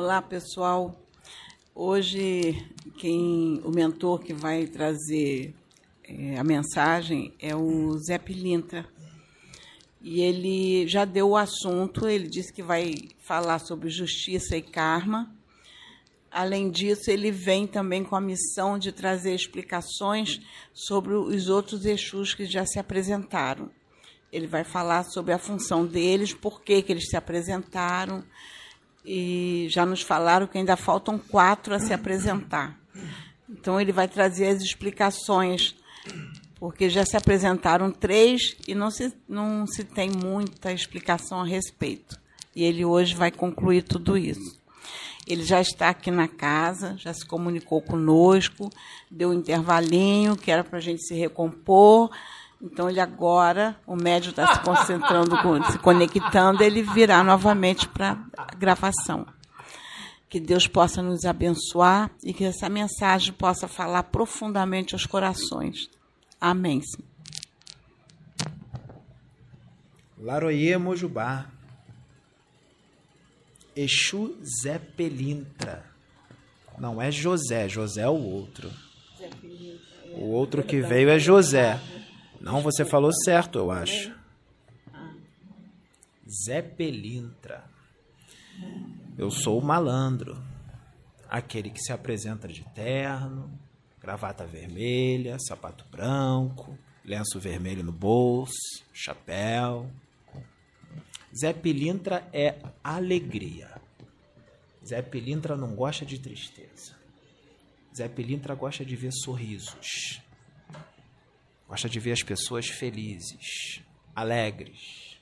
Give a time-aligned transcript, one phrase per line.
[0.00, 0.96] Olá, pessoal.
[1.74, 2.64] Hoje,
[2.98, 5.52] quem o mentor que vai trazer
[6.04, 8.86] é, a mensagem é o Zé Pilintra.
[10.00, 15.34] E ele já deu o assunto, ele disse que vai falar sobre justiça e karma.
[16.30, 20.40] Além disso, ele vem também com a missão de trazer explicações
[20.72, 23.68] sobre os outros Exus que já se apresentaram.
[24.32, 28.22] Ele vai falar sobre a função deles, por que, que eles se apresentaram,
[29.10, 32.78] e já nos falaram que ainda faltam quatro a se apresentar.
[33.48, 35.74] Então, ele vai trazer as explicações,
[36.60, 42.20] porque já se apresentaram três e não se, não se tem muita explicação a respeito.
[42.54, 44.58] E ele hoje vai concluir tudo isso.
[45.26, 48.68] Ele já está aqui na casa, já se comunicou conosco,
[49.10, 52.10] deu um intervalinho que era para a gente se recompor.
[52.60, 55.36] Então ele agora, o médio está se concentrando,
[55.70, 59.26] se conectando, ele virá novamente para a gravação.
[60.28, 65.88] Que Deus possa nos abençoar e que essa mensagem possa falar profundamente aos corações.
[66.40, 66.82] Amém.
[70.18, 71.46] Laroie Mojubá.
[73.74, 75.84] Exu Zé Pelintra.
[76.76, 78.70] Não é José, José é o outro.
[80.16, 81.80] O outro que veio é José.
[82.40, 84.16] Não, você falou certo, eu acho.
[86.46, 87.64] Zé Pelintra.
[89.16, 90.40] Eu sou o malandro.
[91.28, 93.50] Aquele que se apresenta de terno,
[94.00, 99.90] gravata vermelha, sapato branco, lenço vermelho no bolso, chapéu.
[101.38, 103.70] Zé Pilintra é alegria.
[104.86, 106.96] Zé Pilintra não gosta de tristeza.
[107.94, 110.22] Zé Pilintra gosta de ver sorrisos.
[111.68, 113.82] Gosta de ver as pessoas felizes,
[114.16, 115.18] alegres.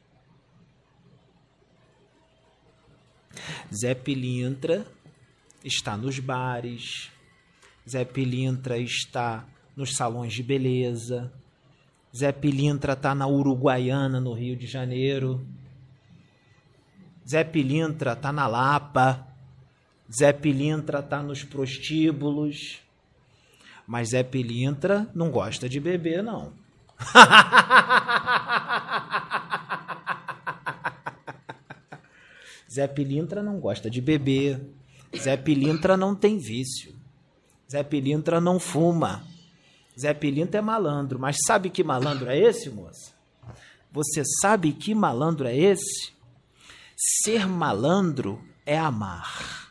[3.74, 4.86] Zé Pilintra
[5.64, 7.10] está nos bares.
[7.88, 9.44] Zé Pilintra está
[9.76, 11.32] nos salões de beleza.
[12.16, 15.44] Zé Pilintra está na Uruguaiana, no Rio de Janeiro.
[17.28, 19.26] Zé Pilintra está na Lapa.
[20.08, 22.85] Zé Pilintra está nos prostíbulos.
[23.86, 26.52] Mas Zé Pilintra não gosta de beber, não.
[32.72, 34.60] Zé Pilintra não gosta de beber.
[35.16, 36.94] Zé Pilintra não tem vício.
[37.70, 39.24] Zé Pilintra não fuma.
[39.98, 41.18] Zé Pilintra é malandro.
[41.18, 43.14] Mas sabe que malandro é esse, moça?
[43.92, 46.12] Você sabe que malandro é esse?
[46.96, 49.65] Ser malandro é amar.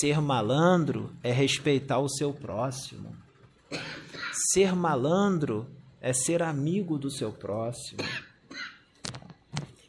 [0.00, 3.16] Ser malandro é respeitar o seu próximo.
[4.52, 8.00] Ser malandro é ser amigo do seu próximo.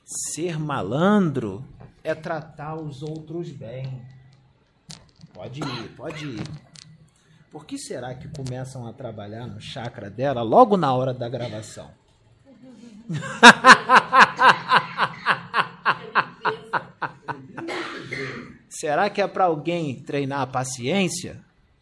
[0.06, 1.66] Ser malandro
[2.04, 4.06] é tratar os outros bem.
[5.34, 6.48] Pode ir, pode ir.
[7.52, 11.90] Por que será que começam a trabalhar no chakra dela logo na hora da gravação?
[18.86, 21.44] Será que é para alguém treinar a paciência?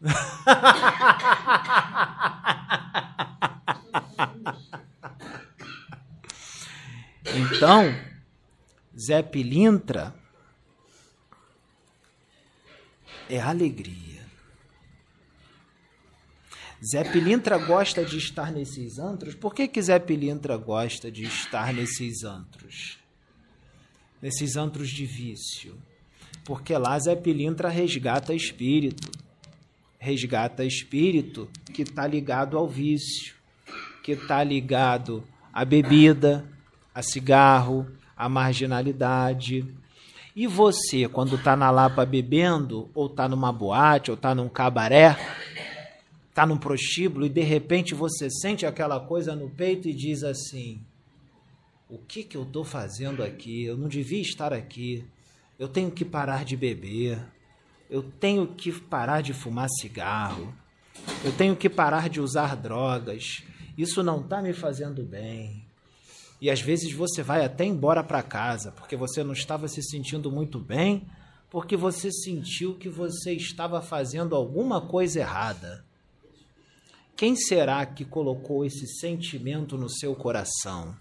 [7.26, 7.94] então,
[8.98, 10.14] Zé Pilintra
[13.28, 14.26] é alegria.
[16.90, 19.34] Zé Pilintra gosta de estar nesses antros.
[19.34, 22.98] Por que, que Zé Pilintra gosta de estar nesses antros?
[24.22, 25.78] Nesses antros de vício
[26.44, 29.10] porque lá Zé Pilintra resgata espírito.
[29.98, 33.34] Resgata espírito que está ligado ao vício,
[34.02, 36.44] que está ligado à bebida,
[36.94, 39.64] a cigarro, à marginalidade.
[40.36, 45.16] E você, quando está na Lapa bebendo, ou está numa boate, ou está num cabaré,
[46.28, 50.82] está num prostíbulo, e de repente você sente aquela coisa no peito e diz assim:
[51.88, 53.64] O que, que eu estou fazendo aqui?
[53.64, 55.04] Eu não devia estar aqui
[55.58, 57.18] eu tenho que parar de beber,
[57.88, 60.54] eu tenho que parar de fumar cigarro,
[61.24, 63.42] eu tenho que parar de usar drogas,
[63.76, 65.64] isso não está me fazendo bem.
[66.40, 70.30] E às vezes você vai até embora para casa porque você não estava se sentindo
[70.30, 71.06] muito bem,
[71.50, 75.84] porque você sentiu que você estava fazendo alguma coisa errada.
[77.16, 80.96] Quem será que colocou esse sentimento no seu coração?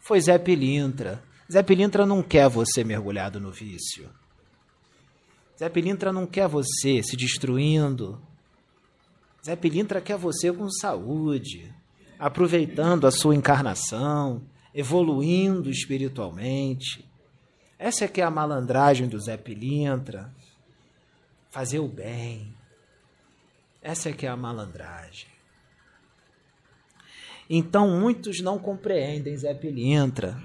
[0.00, 1.22] Foi Zé Pilintra
[1.52, 4.08] Zé Pilintra não quer você mergulhado no vício.
[5.58, 8.18] Zé Pilintra não quer você se destruindo.
[9.44, 11.70] Zé Pilintra quer você com saúde,
[12.18, 14.42] aproveitando a sua encarnação,
[14.74, 17.06] evoluindo espiritualmente.
[17.78, 20.32] Essa é que é a malandragem do Zé Pilintra.
[21.50, 22.56] Fazer o bem.
[23.82, 25.28] Essa é que é a malandragem.
[27.50, 30.40] Então muitos não compreendem Zé Pilintra.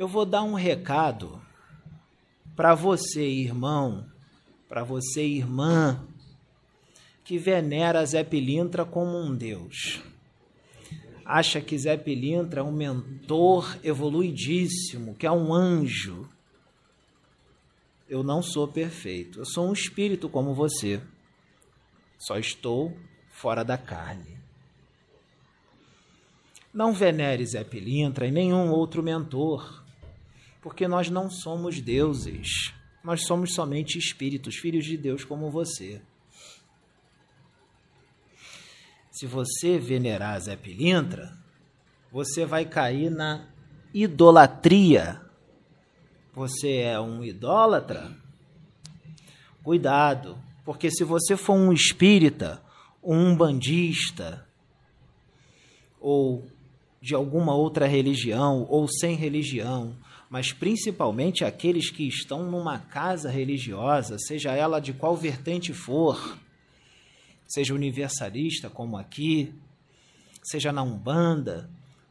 [0.00, 1.42] Eu vou dar um recado
[2.56, 4.06] para você, irmão,
[4.66, 6.02] para você, irmã,
[7.22, 10.00] que venera Zé Pilintra como um deus.
[11.22, 16.26] Acha que Zé Pilintra é um mentor evoluidíssimo, que é um anjo.
[18.08, 19.40] Eu não sou perfeito.
[19.40, 20.98] Eu sou um espírito como você.
[22.16, 22.96] Só estou
[23.28, 24.38] fora da carne.
[26.72, 29.79] Não venere Zé Pilintra e nenhum outro mentor,
[30.60, 32.72] porque nós não somos deuses.
[33.02, 36.02] Nós somos somente espíritos, filhos de Deus como você.
[39.10, 41.36] Se você venerar Zé Pilintra,
[42.12, 43.48] você vai cair na
[43.92, 45.20] idolatria.
[46.34, 48.16] Você é um idólatra?
[49.62, 52.62] Cuidado, porque se você for um espírita,
[53.02, 54.46] um bandista,
[56.00, 56.46] ou
[57.00, 59.96] de alguma outra religião, ou sem religião,
[60.30, 66.38] mas principalmente aqueles que estão numa casa religiosa, seja ela de qual vertente for,
[67.48, 69.52] seja universalista como aqui,
[70.40, 71.68] seja na Umbanda,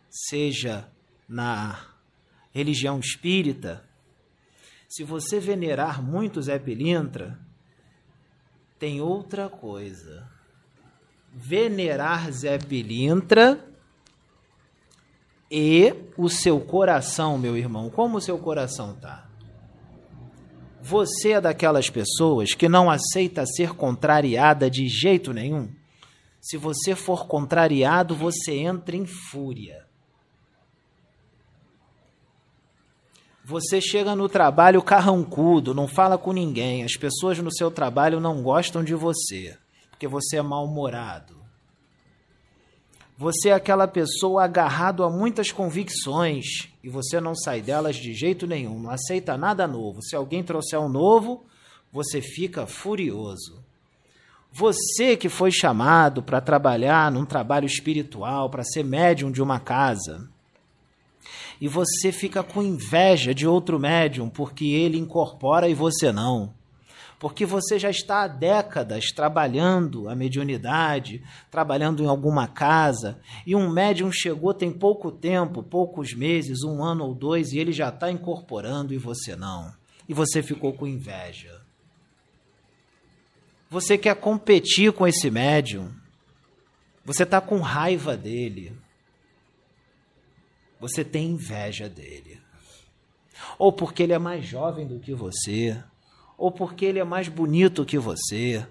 [0.09, 0.91] seja
[1.29, 1.79] na
[2.51, 3.87] religião espírita,
[4.89, 7.39] se você venerar muito Zé Pilintra,
[8.77, 10.27] tem outra coisa.
[11.31, 13.68] Venerar Zé Pilintra
[15.51, 17.89] e o seu coração, meu irmão.
[17.89, 19.27] Como o seu coração tá?
[20.81, 25.69] Você é daquelas pessoas que não aceita ser contrariada de jeito nenhum?
[26.41, 29.85] Se você for contrariado, você entra em fúria.
[33.43, 38.43] Você chega no trabalho carrancudo, não fala com ninguém, as pessoas no seu trabalho não
[38.43, 39.57] gostam de você,
[39.89, 41.38] porque você é mal-humorado.
[43.19, 48.47] Você é aquela pessoa agarrado a muitas convicções e você não sai delas de jeito
[48.47, 50.01] nenhum, não aceita nada novo.
[50.01, 51.43] Se alguém trouxer um novo,
[51.91, 53.61] você fica furioso.
[54.53, 60.29] Você que foi chamado para trabalhar num trabalho espiritual, para ser médium de uma casa,
[61.59, 66.53] e você fica com inveja de outro médium porque ele incorpora e você não
[67.19, 71.21] porque você já está há décadas trabalhando a mediunidade,
[71.51, 77.03] trabalhando em alguma casa, e um médium chegou tem pouco tempo, poucos meses, um ano
[77.03, 79.73] ou dois, e ele já está incorporando e você não.
[80.07, 81.61] E você ficou com inveja.
[83.69, 85.93] Você quer competir com esse médium.
[87.05, 88.75] Você está com raiva dele.
[90.79, 92.41] Você tem inveja dele.
[93.59, 95.77] Ou porque ele é mais jovem do que você
[96.39, 98.65] ou porque ele é mais bonito que você,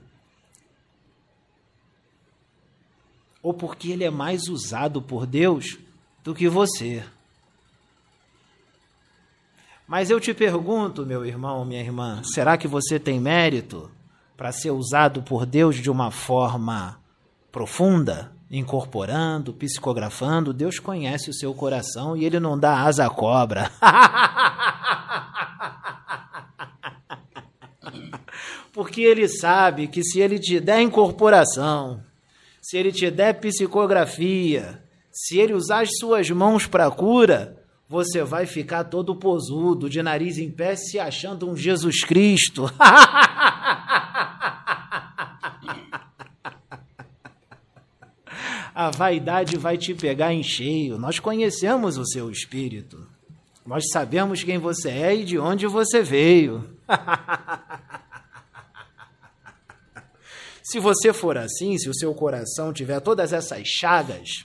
[3.42, 5.78] ou porque ele é mais usado por Deus
[6.24, 7.04] do que você.
[9.86, 13.90] Mas eu te pergunto, meu irmão, minha irmã, será que você tem mérito
[14.36, 16.98] para ser usado por Deus de uma forma
[17.52, 20.52] profunda, incorporando, psicografando?
[20.52, 23.70] Deus conhece o seu coração e ele não dá asa à cobra.
[28.98, 32.02] porque ele sabe que se ele te der incorporação,
[32.60, 38.44] se ele te der psicografia, se ele usar as suas mãos para cura, você vai
[38.44, 42.68] ficar todo posudo, de nariz em pé, se achando um Jesus Cristo.
[48.74, 50.98] A vaidade vai te pegar em cheio.
[50.98, 53.06] Nós conhecemos o seu espírito.
[53.64, 56.64] Nós sabemos quem você é e de onde você veio.
[60.70, 64.44] Se você for assim, se o seu coração tiver todas essas chagas,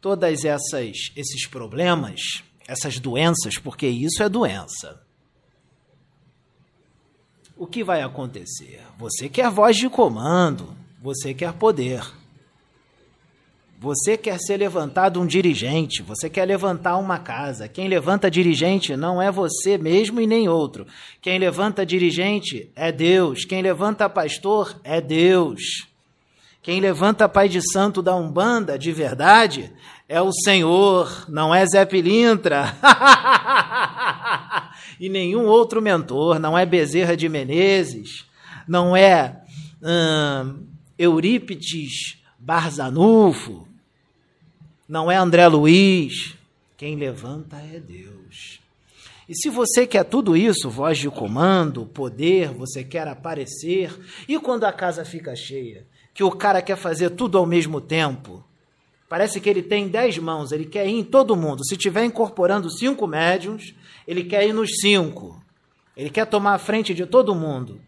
[0.00, 5.02] todas essas esses problemas, essas doenças, porque isso é doença.
[7.54, 8.82] O que vai acontecer?
[8.96, 12.02] Você quer voz de comando, você quer poder.
[13.78, 17.68] Você quer ser levantado um dirigente, você quer levantar uma casa.
[17.68, 20.86] Quem levanta dirigente não é você mesmo e nem outro.
[21.20, 23.44] Quem levanta dirigente é Deus.
[23.44, 25.86] Quem levanta pastor é Deus.
[26.62, 29.70] Quem levanta pai de santo da Umbanda de verdade
[30.08, 32.74] é o Senhor, não é Zé Pilintra.
[34.98, 38.24] e nenhum outro mentor, não é Bezerra de Menezes,
[38.66, 39.42] não é
[39.82, 40.64] hum,
[40.98, 43.66] Eurípides Barzanufo,
[44.86, 46.36] não é André Luiz,
[46.76, 48.60] Quem levanta é Deus.
[49.26, 53.98] E se você quer tudo isso, voz de comando, poder, você quer aparecer,
[54.28, 58.44] e quando a casa fica cheia, que o cara quer fazer tudo ao mesmo tempo,
[59.08, 61.64] parece que ele tem dez mãos, ele quer ir em todo mundo.
[61.64, 63.74] Se tiver incorporando cinco médiums,
[64.06, 65.42] ele quer ir nos cinco.
[65.96, 67.80] Ele quer tomar a frente de todo mundo.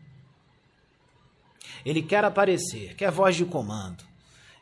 [1.84, 4.15] Ele quer aparecer, quer voz de comando.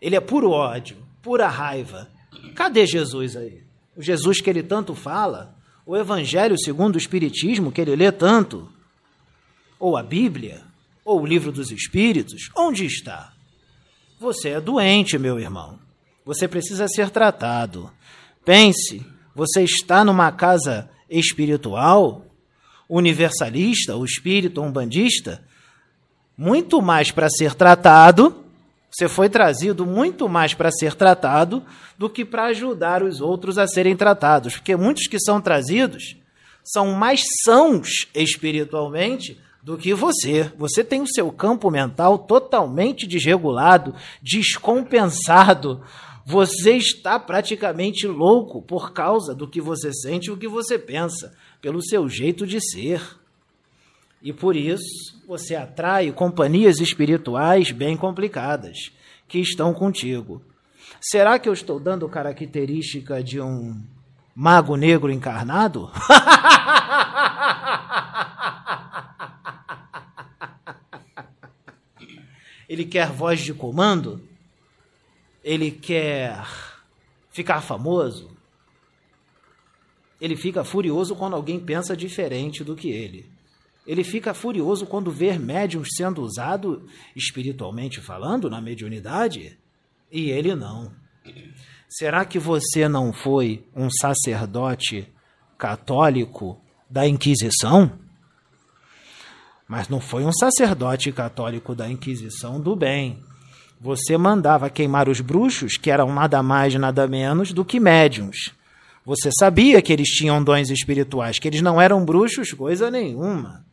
[0.05, 2.11] Ele é puro ódio, pura raiva.
[2.55, 3.63] Cadê Jesus aí?
[3.97, 5.57] O Jesus que ele tanto fala,
[5.87, 8.71] o Evangelho segundo o Espiritismo que ele lê tanto,
[9.81, 10.61] ou a Bíblia,
[11.07, 13.33] ou o Livro dos Espíritos, onde está?
[14.21, 15.79] Você é doente, meu irmão.
[16.23, 17.91] Você precisa ser tratado.
[18.45, 22.27] Pense, você está numa casa espiritual,
[22.91, 25.43] universalista, o espírito umbandista,
[26.37, 28.44] muito mais para ser tratado
[28.95, 31.65] você foi trazido muito mais para ser tratado
[31.99, 34.55] do que para ajudar os outros a serem tratados.
[34.55, 36.17] Porque muitos que são trazidos
[36.63, 40.53] são mais sãos espiritualmente do que você.
[40.57, 45.83] Você tem o seu campo mental totalmente desregulado, descompensado.
[46.25, 51.35] Você está praticamente louco por causa do que você sente e o que você pensa,
[51.61, 53.03] pelo seu jeito de ser.
[54.25, 58.91] E por isso você atrai companhias espirituais bem complicadas
[59.29, 60.43] que estão contigo.
[60.99, 63.79] Será que eu estou dando característica de um
[64.35, 65.91] mago negro encarnado?
[72.67, 74.27] Ele quer voz de comando?
[75.45, 76.47] Ele quer
[77.31, 78.35] ficar famoso?
[80.19, 83.34] Ele fica furioso quando alguém pensa diferente do que ele.
[83.87, 89.59] Ele fica furioso quando vê médiums sendo usado espiritualmente falando na mediunidade
[90.11, 90.91] e ele não.
[91.89, 95.13] Será que você não foi um sacerdote
[95.59, 97.93] católico da Inquisição?
[99.69, 103.23] Mas não foi um sacerdote católico da Inquisição do bem.
[103.81, 108.55] Você mandava queimar os bruxos, que eram nada mais, nada menos do que médiums.
[109.05, 113.64] Você sabia que eles tinham dons espirituais, que eles não eram bruxos, coisa nenhuma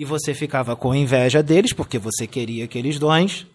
[0.00, 3.46] e você ficava com inveja deles, porque você queria aqueles dons.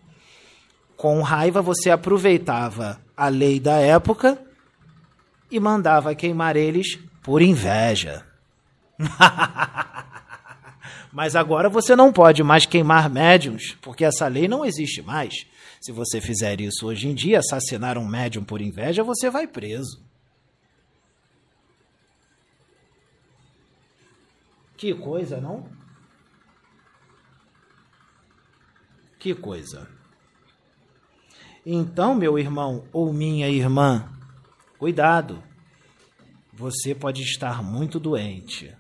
[0.96, 4.40] Com raiva, você aproveitava a lei da época
[5.50, 8.24] e mandava queimar eles por inveja.
[11.12, 15.48] Mas agora você não pode mais queimar médiums, porque essa lei não existe mais.
[15.82, 20.00] Se você fizer isso hoje em dia, assassinar um médium por inveja, você vai preso.
[24.78, 25.84] Que coisa, não?
[29.26, 29.88] Que coisa.
[31.66, 34.08] Então, meu irmão ou minha irmã,
[34.78, 35.42] cuidado.
[36.54, 38.72] Você pode estar muito doente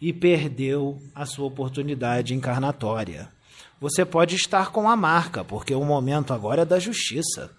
[0.00, 3.32] e perdeu a sua oportunidade encarnatória.
[3.80, 7.56] Você pode estar com a marca, porque o momento agora é da justiça.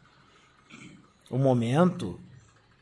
[1.29, 2.19] O momento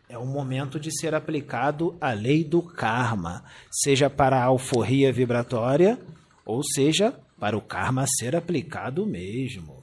[0.09, 6.01] é o momento de ser aplicado a lei do karma, seja para a alforria vibratória,
[6.43, 9.81] ou seja, para o karma ser aplicado mesmo.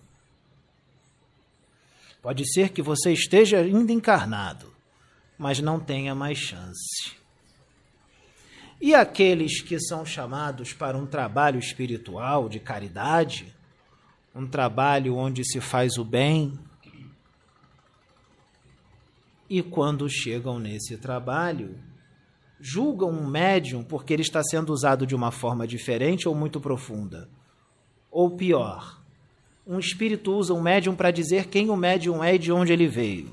[2.20, 4.72] Pode ser que você esteja ainda encarnado,
[5.38, 7.16] mas não tenha mais chance.
[8.80, 13.54] E aqueles que são chamados para um trabalho espiritual de caridade,
[14.34, 16.58] um trabalho onde se faz o bem,
[19.48, 21.78] e quando chegam nesse trabalho,
[22.60, 27.30] julgam um médium porque ele está sendo usado de uma forma diferente ou muito profunda
[28.10, 28.96] ou pior,
[29.66, 32.86] um espírito usa um médium para dizer quem o médium é e de onde ele
[32.86, 33.28] veio.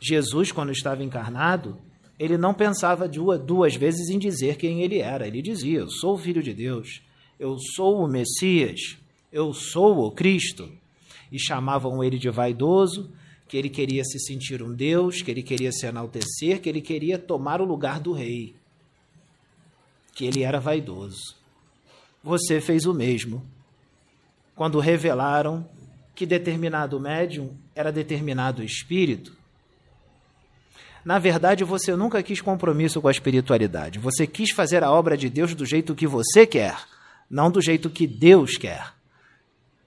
[0.00, 1.76] Jesus, quando estava encarnado,
[2.18, 5.26] ele não pensava duas vezes em dizer quem ele era.
[5.26, 7.02] Ele dizia: Eu sou o Filho de Deus,
[7.38, 8.96] eu sou o Messias,
[9.32, 10.70] eu sou o Cristo.
[11.32, 13.10] E chamavam ele de vaidoso,
[13.48, 17.18] que ele queria se sentir um Deus, que ele queria se enaltecer, que ele queria
[17.18, 18.54] tomar o lugar do rei,
[20.14, 21.43] que ele era vaidoso
[22.24, 23.44] você fez o mesmo.
[24.56, 25.68] Quando revelaram
[26.14, 29.36] que determinado médium era determinado espírito,
[31.04, 33.98] na verdade você nunca quis compromisso com a espiritualidade.
[33.98, 36.78] Você quis fazer a obra de Deus do jeito que você quer,
[37.28, 38.94] não do jeito que Deus quer.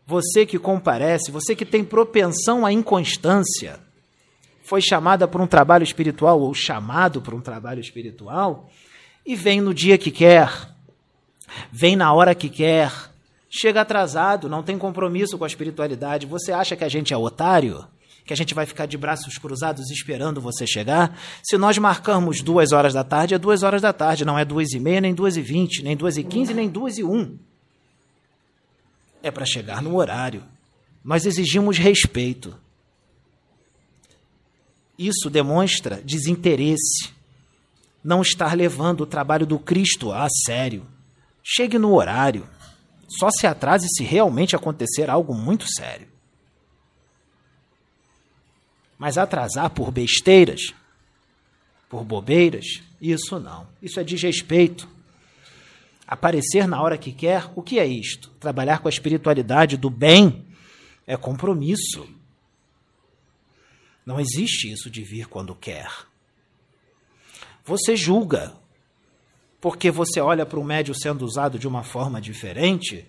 [0.05, 3.79] Você que comparece, você que tem propensão à inconstância,
[4.61, 8.69] foi chamada para um trabalho espiritual ou chamado para um trabalho espiritual
[9.25, 10.76] e vem no dia que quer,
[11.71, 12.91] vem na hora que quer,
[13.49, 16.25] chega atrasado, não tem compromisso com a espiritualidade.
[16.25, 17.85] Você acha que a gente é otário?
[18.27, 21.17] que a gente vai ficar de braços cruzados esperando você chegar.
[21.41, 24.73] Se nós marcamos duas horas da tarde, é duas horas da tarde, não é duas
[24.73, 27.37] e meia, nem duas e vinte, nem duas e quinze, nem duas e um.
[29.23, 30.43] É para chegar no horário.
[31.03, 32.53] Nós exigimos respeito.
[34.99, 37.11] Isso demonstra desinteresse,
[38.03, 40.85] não estar levando o trabalho do Cristo a sério.
[41.49, 42.45] Chegue no horário.
[43.07, 46.09] Só se atrase se realmente acontecer algo muito sério.
[48.97, 50.73] Mas atrasar por besteiras,
[51.87, 53.65] por bobeiras, isso não.
[53.81, 54.89] Isso é desrespeito.
[56.05, 58.29] Aparecer na hora que quer, o que é isto?
[58.41, 60.45] Trabalhar com a espiritualidade do bem
[61.05, 62.09] é compromisso.
[64.05, 65.89] Não existe isso de vir quando quer.
[67.63, 68.53] Você julga,
[69.59, 73.05] porque você olha para o médio sendo usado de uma forma diferente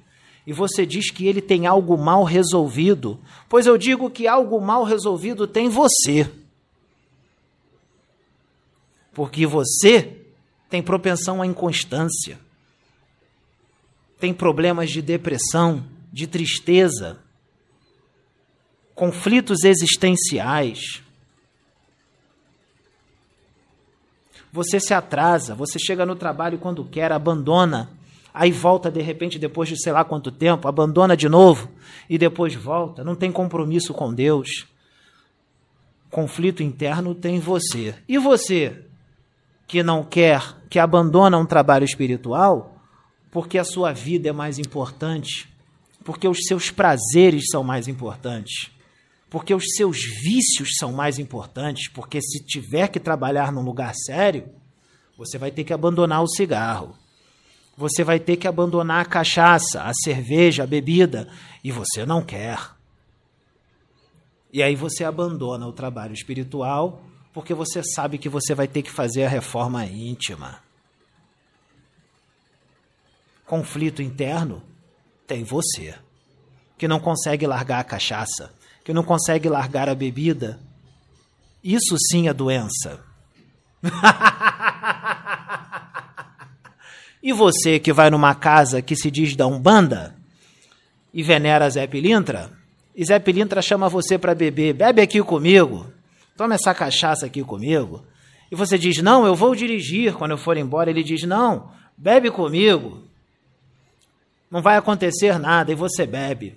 [0.48, 4.82] e você diz que ele tem algo mal resolvido, pois eu digo que algo mal
[4.82, 6.26] resolvido tem você.
[9.12, 10.16] Porque você
[10.70, 12.38] tem propensão à inconstância,
[14.18, 17.18] tem problemas de depressão, de tristeza,
[18.94, 21.02] conflitos existenciais.
[24.58, 27.88] Você se atrasa, você chega no trabalho quando quer, abandona
[28.34, 31.68] aí volta de repente depois de sei lá quanto tempo, abandona de novo
[32.10, 34.66] e depois volta, não tem compromisso com Deus.
[36.10, 37.94] Conflito interno tem você.
[38.08, 38.84] E você
[39.68, 42.82] que não quer, que abandona um trabalho espiritual,
[43.30, 45.48] porque a sua vida é mais importante,
[46.02, 48.72] porque os seus prazeres são mais importantes,
[49.30, 54.48] porque os seus vícios são mais importantes, porque se tiver que trabalhar num lugar sério,
[55.16, 56.96] você vai ter que abandonar o cigarro
[57.78, 61.30] você vai ter que abandonar a cachaça, a cerveja, a bebida,
[61.62, 62.58] e você não quer.
[64.52, 67.00] E aí você abandona o trabalho espiritual,
[67.32, 70.60] porque você sabe que você vai ter que fazer a reforma íntima.
[73.46, 74.60] Conflito interno
[75.24, 75.94] tem você,
[76.76, 78.52] que não consegue largar a cachaça,
[78.88, 80.58] que não consegue largar a bebida.
[81.62, 82.98] Isso sim é doença.
[87.20, 90.14] E você que vai numa casa que se diz da Umbanda
[91.12, 92.48] e venera Zé Pilintra,
[92.94, 95.92] e Zé Pilintra chama você para beber, bebe aqui comigo,
[96.36, 98.04] toma essa cachaça aqui comigo.
[98.50, 100.90] E você diz: Não, eu vou dirigir quando eu for embora.
[100.90, 103.02] Ele diz: Não, bebe comigo.
[104.48, 106.54] Não vai acontecer nada e você bebe.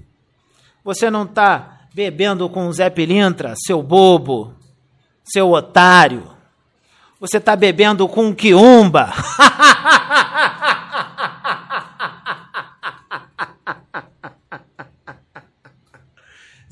[0.83, 4.55] Você não está bebendo com o Zé Pilintra, seu bobo,
[5.23, 6.31] seu otário.
[7.19, 9.13] Você está bebendo com um quiumba.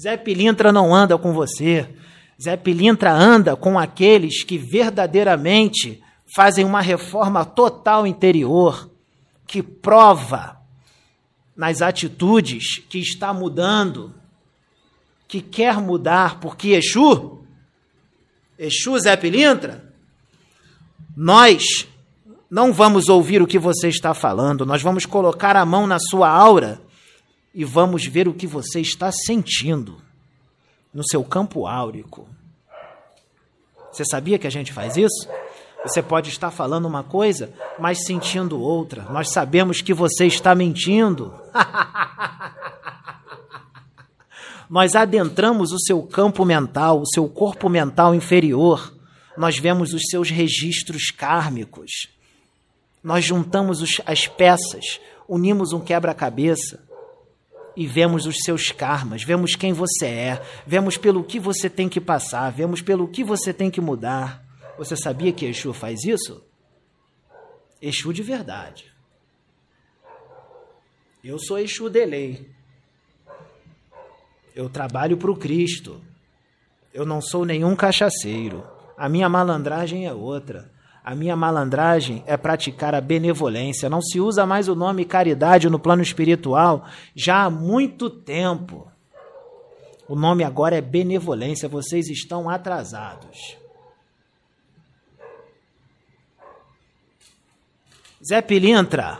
[0.01, 1.93] Zé Pilintra não anda com você.
[2.41, 6.01] Zé Pilintra anda com aqueles que verdadeiramente
[6.33, 8.89] fazem uma reforma total interior,
[9.45, 10.57] que prova
[11.55, 14.15] nas atitudes que está mudando,
[15.29, 17.37] que quer mudar, porque Exu,
[18.57, 19.93] Exu Zé Pilintra,
[21.15, 21.87] nós
[22.49, 26.27] não vamos ouvir o que você está falando, nós vamos colocar a mão na sua
[26.27, 26.81] aura
[27.53, 30.01] e vamos ver o que você está sentindo
[30.91, 32.27] no seu campo áurico.
[33.91, 35.29] Você sabia que a gente faz isso?
[35.83, 39.03] Você pode estar falando uma coisa, mas sentindo outra.
[39.03, 41.33] Nós sabemos que você está mentindo.
[44.69, 48.93] Nós adentramos o seu campo mental, o seu corpo mental inferior.
[49.35, 52.07] Nós vemos os seus registros kármicos.
[53.03, 56.79] Nós juntamos os, as peças, unimos um quebra-cabeça
[57.75, 62.01] e vemos os seus karmas, vemos quem você é, vemos pelo que você tem que
[62.01, 64.43] passar, vemos pelo que você tem que mudar.
[64.77, 66.43] Você sabia que Exu faz isso?
[67.81, 68.91] Exu de verdade.
[71.23, 72.58] Eu sou Exu de lei.
[74.59, 76.01] Eu trabalho para o Cristo.
[76.93, 78.61] Eu não sou nenhum cachaceiro.
[78.97, 80.69] A minha malandragem é outra.
[81.01, 83.89] A minha malandragem é praticar a benevolência.
[83.89, 88.91] Não se usa mais o nome caridade no plano espiritual já há muito tempo.
[90.09, 91.69] O nome agora é benevolência.
[91.69, 93.55] Vocês estão atrasados.
[98.21, 99.19] Zé Pilintra.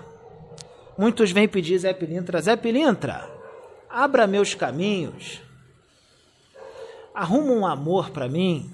[0.98, 2.42] Muitos vêm pedir Zé Pilintra.
[2.42, 3.39] Zé Pilintra,
[3.90, 5.42] abra meus caminhos.
[7.14, 8.74] Arruma um amor para mim.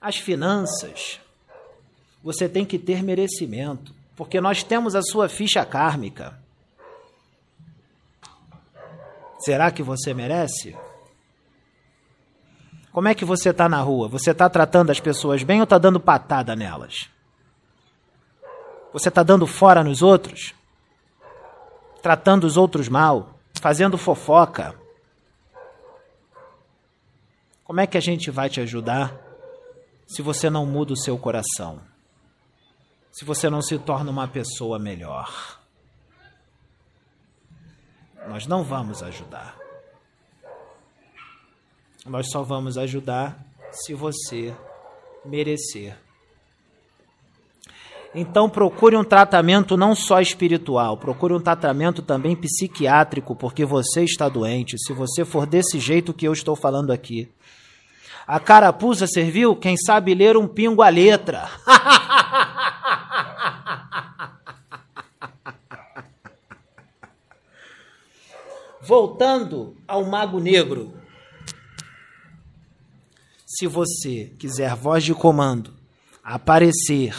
[0.00, 1.20] As finanças
[2.26, 6.36] você tem que ter merecimento, porque nós temos a sua ficha kármica.
[9.38, 10.76] Será que você merece?
[12.90, 14.08] Como é que você está na rua?
[14.08, 17.08] Você está tratando as pessoas bem ou está dando patada nelas?
[18.92, 20.52] Você está dando fora nos outros?
[22.02, 23.35] Tratando os outros mal?
[23.60, 24.78] Fazendo fofoca?
[27.64, 29.18] Como é que a gente vai te ajudar
[30.06, 31.80] se você não muda o seu coração?
[33.10, 35.60] Se você não se torna uma pessoa melhor?
[38.28, 39.56] Nós não vamos ajudar.
[42.04, 44.54] Nós só vamos ajudar se você
[45.24, 46.05] merecer.
[48.18, 54.26] Então procure um tratamento não só espiritual, procure um tratamento também psiquiátrico, porque você está
[54.26, 54.78] doente.
[54.78, 57.30] Se você for desse jeito que eu estou falando aqui,
[58.26, 61.46] a carapuça serviu, quem sabe ler um pingo a letra.
[68.80, 70.94] Voltando ao Mago Negro.
[73.44, 75.74] Se você quiser voz de comando,
[76.24, 77.14] aparecer,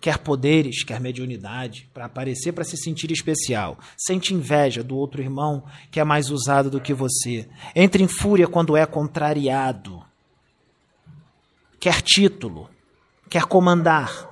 [0.00, 5.62] quer poderes, quer mediunidade, para aparecer, para se sentir especial, sente inveja do outro irmão
[5.90, 10.02] que é mais usado do que você, entre em fúria quando é contrariado.
[11.78, 12.70] Quer título,
[13.28, 14.28] quer comandar.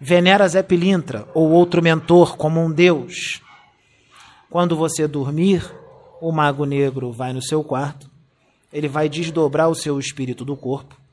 [0.00, 3.40] Venera Zé Pilintra ou outro mentor como um deus.
[4.50, 5.64] Quando você dormir,
[6.20, 8.10] o mago negro vai no seu quarto,
[8.72, 11.03] ele vai desdobrar o seu espírito do corpo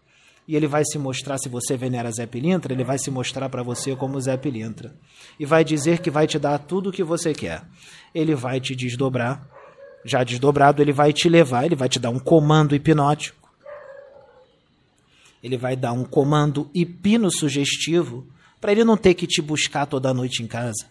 [0.51, 3.63] e ele vai se mostrar, se você venera Zé Pilintra, ele vai se mostrar para
[3.63, 4.93] você como Zé Pilintra.
[5.39, 7.63] E vai dizer que vai te dar tudo o que você quer.
[8.13, 9.47] Ele vai te desdobrar.
[10.03, 13.41] Já desdobrado, ele vai te levar, ele vai te dar um comando hipnótico
[15.43, 18.27] ele vai dar um comando hipno-sugestivo
[18.59, 20.85] para ele não ter que te buscar toda noite em casa.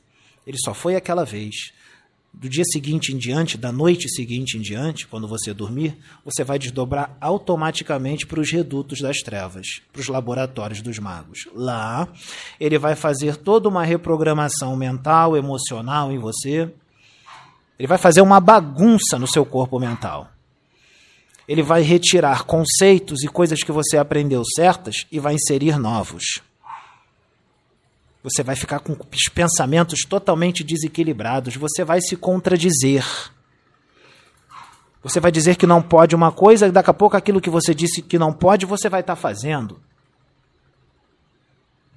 [0.47, 1.73] Ele só foi aquela vez.
[2.33, 6.59] Do dia seguinte em diante, da noite seguinte em diante, quando você dormir, você vai
[6.59, 11.49] desdobrar automaticamente para os redutos das trevas, para os laboratórios dos magos.
[11.55, 12.09] Lá,
[12.59, 16.73] ele vai fazer toda uma reprogramação mental, emocional em você.
[17.79, 20.31] Ele vai fazer uma bagunça no seu corpo mental
[21.51, 26.41] ele vai retirar conceitos e coisas que você aprendeu certas e vai inserir novos.
[28.23, 33.05] Você vai ficar com os pensamentos totalmente desequilibrados, você vai se contradizer.
[35.03, 37.75] Você vai dizer que não pode uma coisa e daqui a pouco aquilo que você
[37.75, 39.81] disse que não pode, você vai estar fazendo.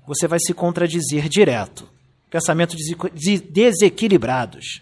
[0.08, 1.90] Você vai se contradizer direto.
[2.30, 2.78] Pensamentos
[3.50, 4.82] desequilibrados.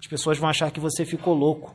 [0.00, 1.74] As pessoas vão achar que você ficou louco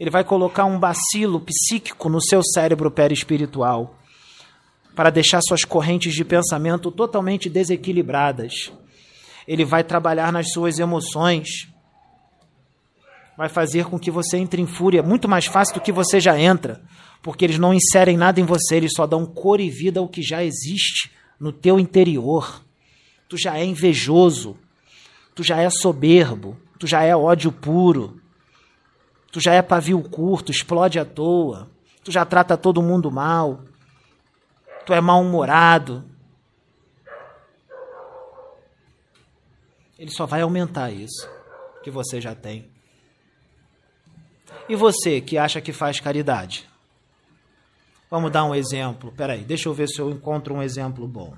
[0.00, 3.98] ele vai colocar um bacilo psíquico no seu cérebro perispiritual
[5.00, 8.70] para deixar suas correntes de pensamento totalmente desequilibradas.
[9.48, 11.72] Ele vai trabalhar nas suas emoções,
[13.34, 16.38] vai fazer com que você entre em fúria muito mais fácil do que você já
[16.38, 16.82] entra,
[17.22, 20.20] porque eles não inserem nada em você, eles só dão cor e vida ao que
[20.20, 21.10] já existe
[21.40, 22.62] no teu interior.
[23.26, 24.54] Tu já é invejoso,
[25.34, 28.20] tu já é soberbo, tu já é ódio puro,
[29.32, 31.70] Tu já é pavio curto, explode à toa.
[32.02, 33.60] Tu já trata todo mundo mal.
[34.86, 36.04] Tu é mal-humorado.
[39.98, 41.28] Ele só vai aumentar isso
[41.82, 42.70] que você já tem.
[44.68, 46.68] E você que acha que faz caridade?
[48.10, 49.12] Vamos dar um exemplo.
[49.12, 51.36] Peraí, deixa eu ver se eu encontro um exemplo bom.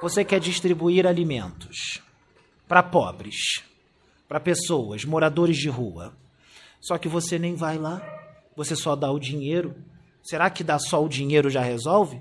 [0.00, 2.00] Você quer distribuir alimentos
[2.66, 3.64] para pobres
[4.30, 6.16] para pessoas, moradores de rua.
[6.80, 8.00] Só que você nem vai lá,
[8.56, 9.74] você só dá o dinheiro.
[10.22, 12.20] Será que dar só o dinheiro já resolve?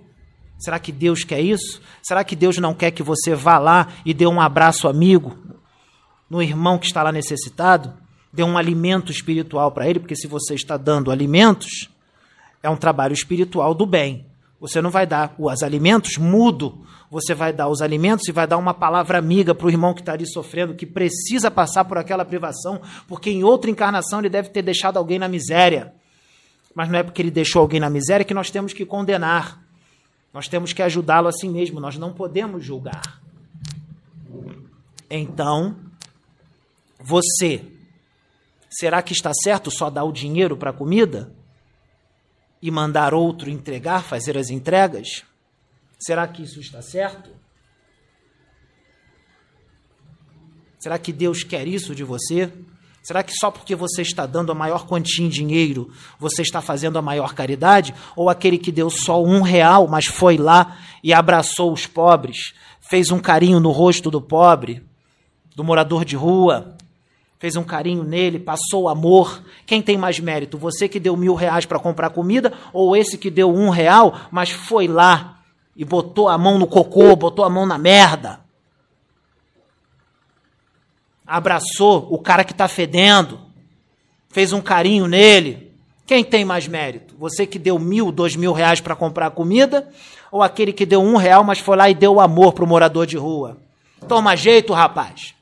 [0.57, 1.81] Será que Deus quer isso?
[2.03, 5.37] Será que Deus não quer que você vá lá e dê um abraço amigo
[6.29, 7.93] no irmão que está lá necessitado?
[8.31, 11.89] Dê um alimento espiritual para ele, porque se você está dando alimentos,
[12.61, 14.25] é um trabalho espiritual do bem.
[14.59, 18.57] Você não vai dar os alimentos mudo, você vai dar os alimentos e vai dar
[18.57, 22.25] uma palavra amiga para o irmão que está ali sofrendo, que precisa passar por aquela
[22.25, 25.93] privação, porque em outra encarnação ele deve ter deixado alguém na miséria.
[26.79, 29.61] Mas não é porque ele deixou alguém na miséria que nós temos que condenar.
[30.33, 33.21] Nós temos que ajudá-lo assim mesmo, nós não podemos julgar.
[35.09, 35.75] Então,
[36.97, 37.65] você,
[38.69, 41.35] será que está certo só dar o dinheiro para a comida?
[42.61, 45.23] e mandar outro entregar, fazer as entregas?
[45.99, 47.29] Será que isso está certo?
[50.79, 52.51] Será que Deus quer isso de você?
[53.01, 56.99] Será que só porque você está dando a maior quantia em dinheiro, você está fazendo
[56.99, 57.93] a maior caridade?
[58.15, 63.09] Ou aquele que deu só um real, mas foi lá e abraçou os pobres, fez
[63.09, 64.83] um carinho no rosto do pobre,
[65.55, 66.75] do morador de rua,
[67.39, 69.41] fez um carinho nele, passou amor.
[69.65, 70.57] Quem tem mais mérito?
[70.57, 74.49] Você que deu mil reais para comprar comida ou esse que deu um real, mas
[74.49, 75.39] foi lá
[75.75, 78.41] e botou a mão no cocô, botou a mão na merda?
[81.29, 83.39] Abraçou o cara que está fedendo,
[84.29, 85.71] fez um carinho nele.
[86.03, 87.15] Quem tem mais mérito?
[87.19, 89.87] Você que deu mil, dois mil reais para comprar comida
[90.31, 93.05] ou aquele que deu um real, mas foi lá e deu amor para o morador
[93.05, 93.57] de rua?
[94.07, 95.35] Toma jeito, rapaz.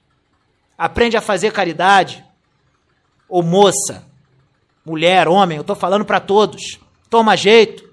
[0.77, 2.21] Aprende a fazer caridade.
[3.29, 4.05] Ou moça,
[4.85, 6.81] mulher, homem, eu estou falando para todos.
[7.09, 7.89] Toma jeito.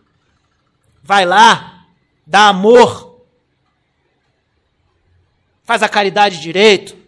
[1.00, 1.86] Vai lá,
[2.26, 3.20] dá amor.
[5.62, 7.03] Faz a caridade direito.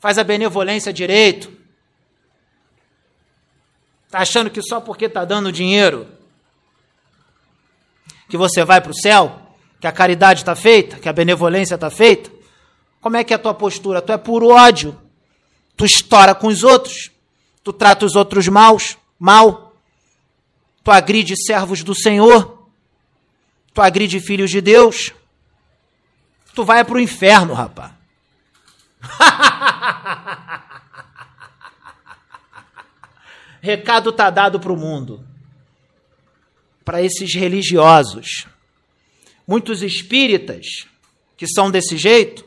[0.00, 1.52] Faz a benevolência direito.
[4.06, 6.08] Está achando que só porque está dando dinheiro
[8.28, 9.38] que você vai para o céu?
[9.78, 10.98] Que a caridade está feita?
[10.98, 12.30] Que a benevolência está feita?
[13.00, 14.00] Como é que é a tua postura?
[14.00, 14.98] Tu é puro ódio.
[15.76, 17.10] Tu estoura com os outros.
[17.62, 19.74] Tu trata os outros maus, mal.
[20.82, 22.68] Tu agride servos do Senhor.
[23.74, 25.12] Tu agride filhos de Deus.
[26.54, 27.92] Tu vai para o inferno, rapaz.
[33.60, 35.24] Recado tá dado para o mundo.
[36.84, 38.46] Para esses religiosos.
[39.46, 40.86] Muitos espíritas
[41.36, 42.44] que são desse jeito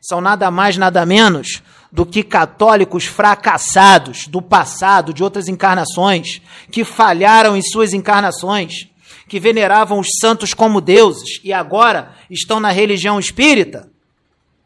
[0.00, 6.84] são nada mais, nada menos do que católicos fracassados do passado, de outras encarnações, que
[6.84, 8.88] falharam em suas encarnações,
[9.26, 13.87] que veneravam os santos como deuses e agora estão na religião espírita,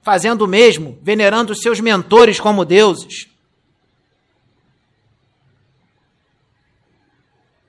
[0.03, 3.29] fazendo o mesmo, venerando seus mentores como deuses.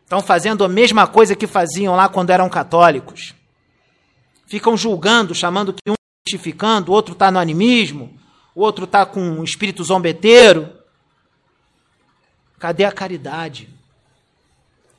[0.04, 3.34] Estão fazendo a mesma coisa que faziam lá quando eram católicos.
[4.46, 5.96] Ficam julgando, chamando que um
[6.28, 8.18] justificando, o outro está no animismo,
[8.56, 10.72] o outro está com um espírito zombeteiro.
[12.60, 13.70] Cadê a caridade?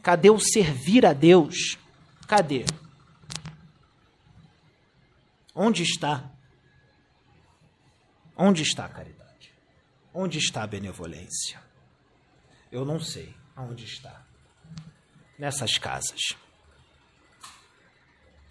[0.02, 1.78] Cadê o servir a Deus?
[2.26, 2.64] Cadê?
[5.54, 6.33] Onde está?
[8.36, 9.52] Onde está a caridade?
[10.12, 11.60] Onde está a benevolência?
[12.70, 14.24] Eu não sei aonde está.
[15.38, 16.36] Nessas casas.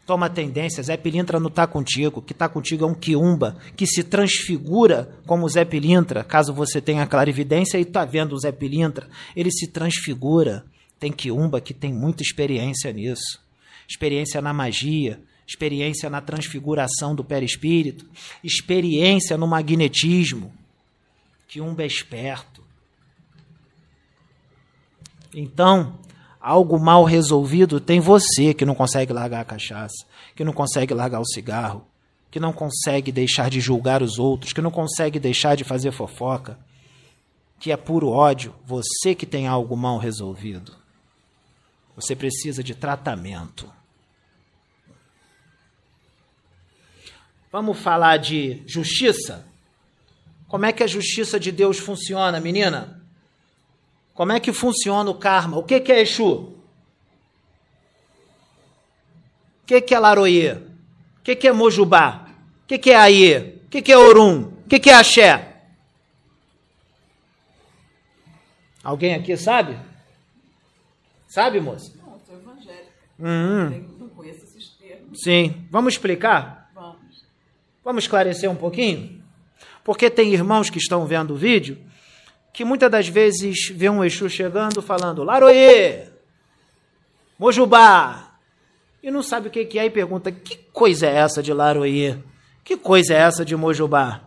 [0.06, 4.04] Toma tendência, Zé Pilintra não está contigo, que está contigo é um quiumba, que se
[4.04, 9.50] transfigura como Zé Pilintra, caso você tenha clarividência e está vendo o Zé Pilintra, ele
[9.50, 10.66] se transfigura.
[11.00, 13.42] Tem quiumba que tem muita experiência nisso.
[13.88, 18.06] Experiência na magia, experiência na transfiguração do perispírito,
[18.44, 20.54] experiência no magnetismo.
[21.48, 22.64] Quiumba é esperto.
[25.34, 26.00] Então,
[26.40, 31.20] algo mal resolvido tem você que não consegue largar a cachaça, que não consegue largar
[31.20, 31.86] o cigarro,
[32.30, 36.58] que não consegue deixar de julgar os outros, que não consegue deixar de fazer fofoca,
[37.60, 38.54] que é puro ódio.
[38.66, 40.76] Você que tem algo mal resolvido.
[41.96, 43.72] Você precisa de tratamento.
[47.54, 49.46] Vamos falar de justiça?
[50.48, 53.00] Como é que a justiça de Deus funciona, menina?
[54.16, 55.60] Como é que funciona o karma?
[55.60, 56.32] O que, que é Exu?
[56.34, 56.56] O
[59.68, 60.54] que, que é Laroye?
[60.54, 62.28] O que, que é Mojubá?
[62.64, 63.62] O que, que é Aie?
[63.66, 64.46] O que, que é Orum?
[64.46, 65.62] O que, que é Axé?
[68.84, 69.78] Alguém aqui sabe?
[71.28, 71.94] Sabe, moça?
[72.04, 72.90] Não, sou evangélica.
[73.20, 73.98] Uhum.
[74.00, 75.22] Não conheço esses termos.
[75.22, 75.68] Sim.
[75.70, 76.63] Vamos explicar?
[77.84, 78.04] Vamos.
[78.06, 79.22] Esclarecer um pouquinho?
[79.84, 81.78] Porque tem irmãos que estão vendo o vídeo
[82.54, 86.08] que muitas das vezes vê um Exu chegando falando Laroê,
[87.38, 88.38] Mojubá,
[89.02, 92.18] e não sabe o que é e pergunta: que coisa é essa de Laroê?
[92.64, 94.22] Que coisa é essa de Mojubá?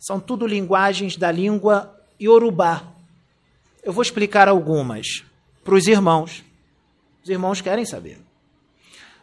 [0.00, 2.82] São tudo linguagens da língua Yorubá.
[3.84, 5.22] Eu vou explicar algumas
[5.62, 6.42] para os irmãos.
[7.22, 8.18] Os irmãos querem saber.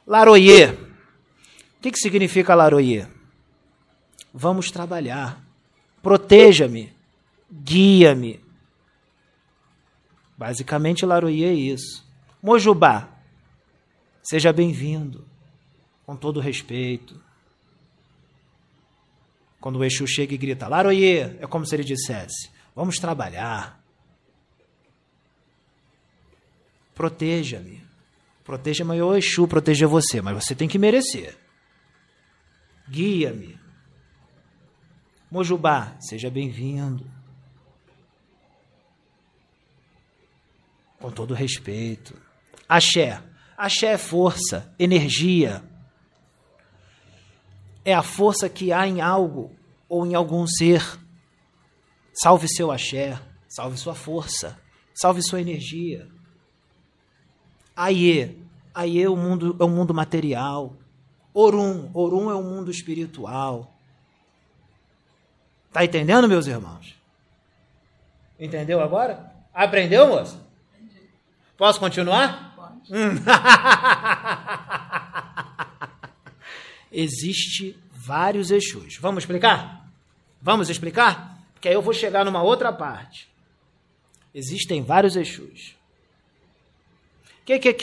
[0.07, 0.88] Laroye.
[1.79, 3.07] O que, que significa Laroye?
[4.33, 5.43] Vamos trabalhar.
[6.03, 6.99] Proteja-me
[7.51, 8.39] guia-me.
[10.37, 12.07] Basicamente, Laroie é isso.
[12.41, 13.09] Mojubá,
[14.23, 15.25] seja bem-vindo,
[16.05, 17.21] com todo respeito.
[19.59, 23.83] Quando o Exu chega e grita, Laroie, é como se ele dissesse, vamos trabalhar.
[26.95, 27.83] Proteja-me.
[28.45, 31.37] Proteja-me, o Exu proteja você, mas você tem que merecer.
[32.89, 33.59] Guia-me.
[35.31, 37.19] Mojubá, seja bem-vindo.
[40.99, 42.13] com todo respeito.
[42.67, 43.21] Axé.
[43.57, 45.63] Axé é força, energia.
[47.83, 49.55] É a força que há em algo
[49.87, 50.83] ou em algum ser.
[52.13, 54.59] Salve seu axé, salve sua força,
[54.93, 56.07] salve sua energia.
[57.75, 58.37] Aie,
[58.73, 60.75] Aie é o mundo, é o mundo material.
[61.39, 63.73] Orum, Orum é o mundo espiritual.
[65.71, 66.99] Tá entendendo, meus irmãos?
[68.37, 69.33] Entendeu agora?
[69.53, 70.37] Aprendeu, moça?
[71.55, 72.53] Posso continuar?
[72.55, 72.93] Pode.
[72.93, 73.15] Hum.
[76.91, 78.97] Existe vários Exus.
[78.97, 79.89] Vamos explicar?
[80.41, 81.39] Vamos explicar?
[81.53, 83.29] Porque aí eu vou chegar numa outra parte.
[84.33, 85.77] Existem vários Exus.
[87.41, 87.73] O que, que é?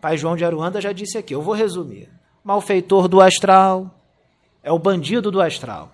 [0.00, 2.08] Pai João de Aruanda já disse aqui, eu vou resumir.
[2.44, 3.94] Malfeitor do astral,
[4.62, 5.92] é o bandido do astral.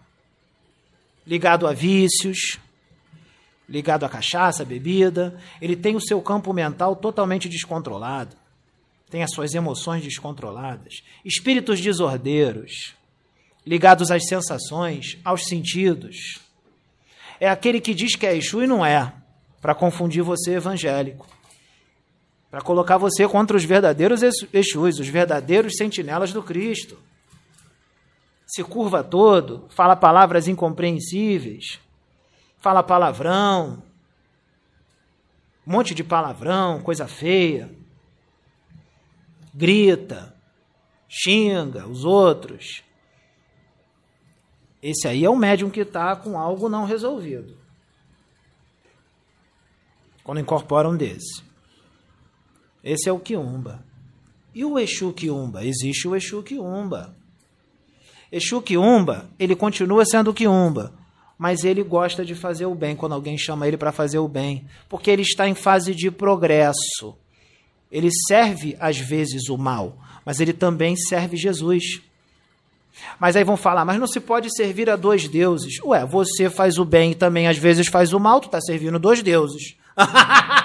[1.26, 2.58] Ligado a vícios,
[3.68, 8.36] ligado à cachaça, bebida, ele tem o seu campo mental totalmente descontrolado,
[9.10, 12.94] tem as suas emoções descontroladas, espíritos desordeiros,
[13.66, 16.40] ligados às sensações, aos sentidos.
[17.40, 19.12] É aquele que diz que é Exu e não é,
[19.60, 21.26] para confundir você evangélico.
[22.54, 26.96] Para colocar você contra os verdadeiros Exus, os verdadeiros sentinelas do Cristo.
[28.46, 31.80] Se curva todo, fala palavras incompreensíveis,
[32.60, 33.82] fala palavrão,
[35.66, 37.68] um monte de palavrão, coisa feia,
[39.52, 40.32] grita,
[41.08, 42.84] xinga os outros.
[44.80, 47.58] Esse aí é o médium que está com algo não resolvido.
[50.22, 51.43] Quando incorpora um desse.
[52.84, 53.84] Esse é o Quiumba.
[54.54, 55.64] E o Exu Quiumba?
[55.64, 57.16] Existe o Exu Quiumba.
[58.30, 60.92] Exu Quiumba, ele continua sendo Quiumba
[61.38, 64.64] mas ele gosta de fazer o bem quando alguém chama ele para fazer o bem,
[64.88, 67.16] porque ele está em fase de progresso.
[67.90, 72.00] Ele serve às vezes o mal, mas ele também serve Jesus.
[73.18, 75.80] Mas aí vão falar, mas não se pode servir a dois deuses.
[75.84, 78.98] Ué, você faz o bem e também às vezes faz o mal, tu está servindo
[78.98, 79.76] dois deuses.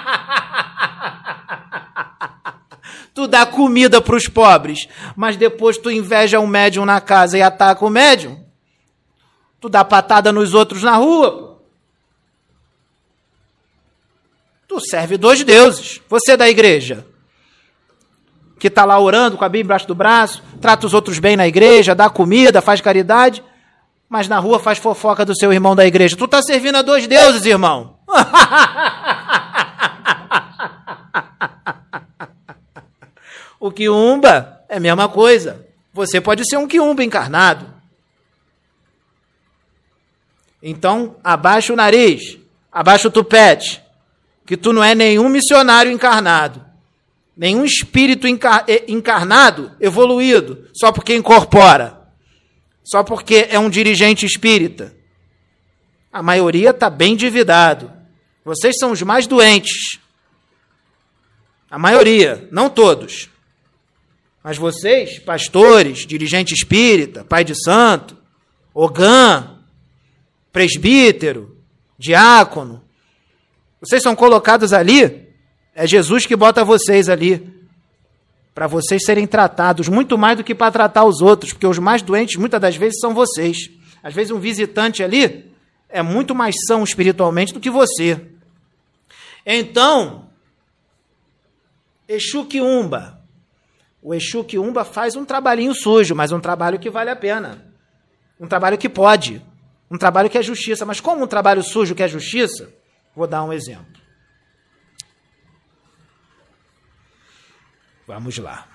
[3.14, 7.42] tu dá comida para os pobres, mas depois tu inveja um médium na casa e
[7.42, 8.44] ataca o médium.
[9.60, 11.58] Tu dá patada nos outros na rua.
[14.66, 16.00] Tu serve dois deuses.
[16.08, 17.06] Você da igreja,
[18.58, 21.48] que está lá orando com a Bíblia embaixo do braço, trata os outros bem na
[21.48, 23.42] igreja, dá comida, faz caridade,
[24.08, 26.16] mas na rua faz fofoca do seu irmão da igreja.
[26.16, 27.98] Tu está servindo a dois deuses, irmão.
[33.60, 35.66] o quiumba é a mesma coisa.
[35.92, 37.66] Você pode ser um quiumba encarnado.
[40.62, 42.38] Então, abaixa o nariz,
[42.72, 43.82] abaixa o tupete,
[44.46, 46.64] que tu não é nenhum missionário encarnado,
[47.36, 48.26] nenhum espírito
[48.88, 51.98] encarnado evoluído, só porque incorpora,
[52.84, 54.94] só porque é um dirigente espírita.
[56.12, 57.90] A maioria está bem endividado.
[58.44, 59.98] Vocês são os mais doentes.
[61.70, 63.30] A maioria, não todos.
[64.42, 68.16] Mas vocês, pastores, dirigente espírita, pai de santo,
[68.72, 69.58] Ogã,
[70.52, 71.56] presbítero,
[71.98, 72.82] diácono.
[73.80, 75.28] Vocês são colocados ali,
[75.74, 77.60] é Jesus que bota vocês ali,
[78.54, 82.02] para vocês serem tratados, muito mais do que para tratar os outros, porque os mais
[82.02, 83.70] doentes muitas das vezes são vocês.
[84.02, 85.50] Às vezes um visitante ali
[85.88, 88.20] é muito mais são espiritualmente do que você.
[89.44, 90.28] Então,
[92.08, 93.19] Exu Quiumba.
[94.02, 97.66] O Exu Quiumba faz um trabalhinho sujo, mas um trabalho que vale a pena.
[98.38, 99.42] Um trabalho que pode.
[99.90, 100.86] Um trabalho que é justiça.
[100.86, 102.72] Mas como um trabalho sujo que é justiça?
[103.14, 104.00] Vou dar um exemplo.
[108.06, 108.66] Vamos lá.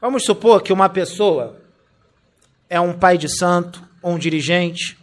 [0.00, 1.60] Vamos supor que uma pessoa
[2.68, 4.98] é um pai de santo, ou um dirigente,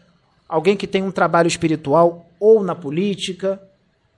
[0.50, 3.62] alguém que tem um trabalho espiritual, ou na política,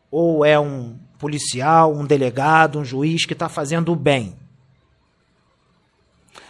[0.09, 4.38] ou é um policial, um delegado, um juiz que está fazendo o bem.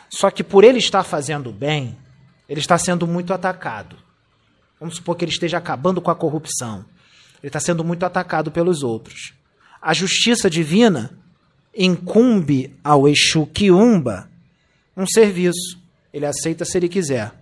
[0.10, 1.98] Só que por ele estar fazendo bem,
[2.48, 3.96] ele está sendo muito atacado.
[4.80, 6.86] Vamos supor que ele esteja acabando com a corrupção.
[7.42, 9.34] Ele está sendo muito atacado pelos outros.
[9.82, 11.12] A justiça divina
[11.76, 14.30] incumbe ao Exu Quiumba
[14.96, 15.78] um serviço.
[16.12, 17.34] Ele aceita se ele quiser.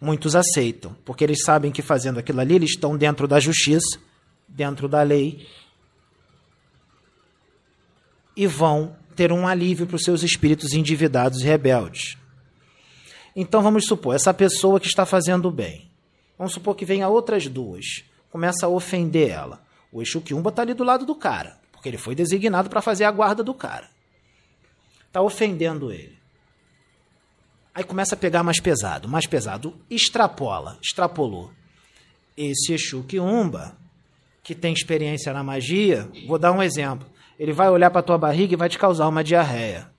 [0.00, 4.00] Muitos aceitam, porque eles sabem que fazendo aquilo ali, eles estão dentro da justiça,
[4.48, 5.46] dentro da lei,
[8.36, 12.16] e vão ter um alívio para os seus espíritos endividados e rebeldes.
[13.34, 15.90] Então vamos supor, essa pessoa que está fazendo bem,
[16.36, 19.62] vamos supor que venha outras duas, começa a ofender ela.
[19.90, 23.04] O Exu Quiumba está ali do lado do cara, porque ele foi designado para fazer
[23.04, 23.88] a guarda do cara.
[25.06, 26.18] Está ofendendo ele.
[27.74, 29.74] Aí começa a pegar mais pesado, mais pesado.
[29.88, 31.50] Extrapola, extrapolou.
[32.36, 33.76] Esse Exu Quiumba,
[34.42, 37.06] que tem experiência na magia, vou dar um exemplo.
[37.38, 39.90] Ele vai olhar para tua barriga e vai te causar uma diarreia.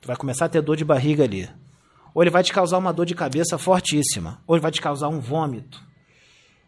[0.00, 1.48] Tu vai começar a ter dor de barriga ali.
[2.14, 4.42] Ou ele vai te causar uma dor de cabeça fortíssima.
[4.46, 5.82] Ou ele vai te causar um vômito.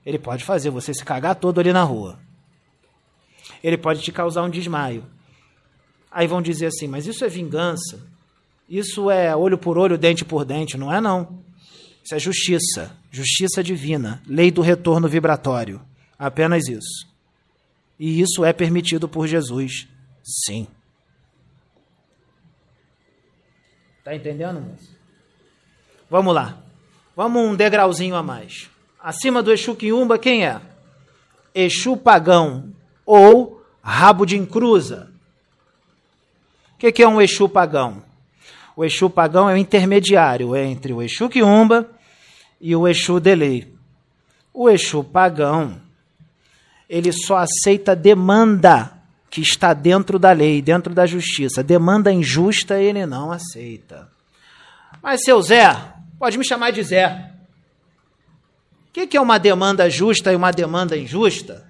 [0.05, 2.19] Ele pode fazer você se cagar todo ali na rua.
[3.63, 5.05] Ele pode te causar um desmaio.
[6.11, 8.01] Aí vão dizer assim, mas isso é vingança.
[8.69, 10.77] Isso é olho por olho, dente por dente.
[10.77, 11.43] Não é, não.
[12.05, 12.97] Isso é justiça.
[13.11, 14.23] Justiça divina.
[14.27, 15.81] Lei do retorno vibratório.
[16.19, 17.07] Apenas isso.
[17.99, 19.89] E isso é permitido por Jesus.
[20.23, 20.67] Sim.
[24.05, 24.91] Tá entendendo, moço?
[26.11, 26.59] Vamos lá.
[27.17, 28.71] Vamos um degrauzinho a mais.
[29.01, 30.61] Acima do Exu Quiumba, quem é?
[31.55, 32.73] Exu pagão
[33.05, 35.11] ou rabo de encruza.
[36.75, 38.03] O que, que é um Exu pagão?
[38.75, 41.91] O Exu pagão é o intermediário entre o Exu Quiumba
[42.61, 43.73] e o Exu Delei.
[44.53, 45.81] O Exu pagão,
[46.89, 48.92] ele só aceita demanda
[49.33, 51.63] que está dentro da lei, dentro da justiça.
[51.63, 54.07] Demanda injusta ele não aceita.
[55.03, 55.75] Mas, seu Zé,
[56.19, 57.33] pode me chamar de Zé.
[58.91, 61.67] O que, que é uma demanda justa e uma demanda injusta?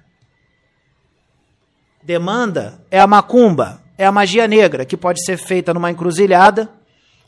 [2.02, 6.68] Demanda é a macumba, é a magia negra, que pode ser feita numa encruzilhada,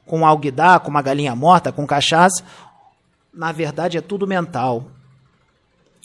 [0.04, 2.42] com alguidar, com uma galinha morta, com cachaça.
[3.32, 4.90] Na verdade, é tudo mental.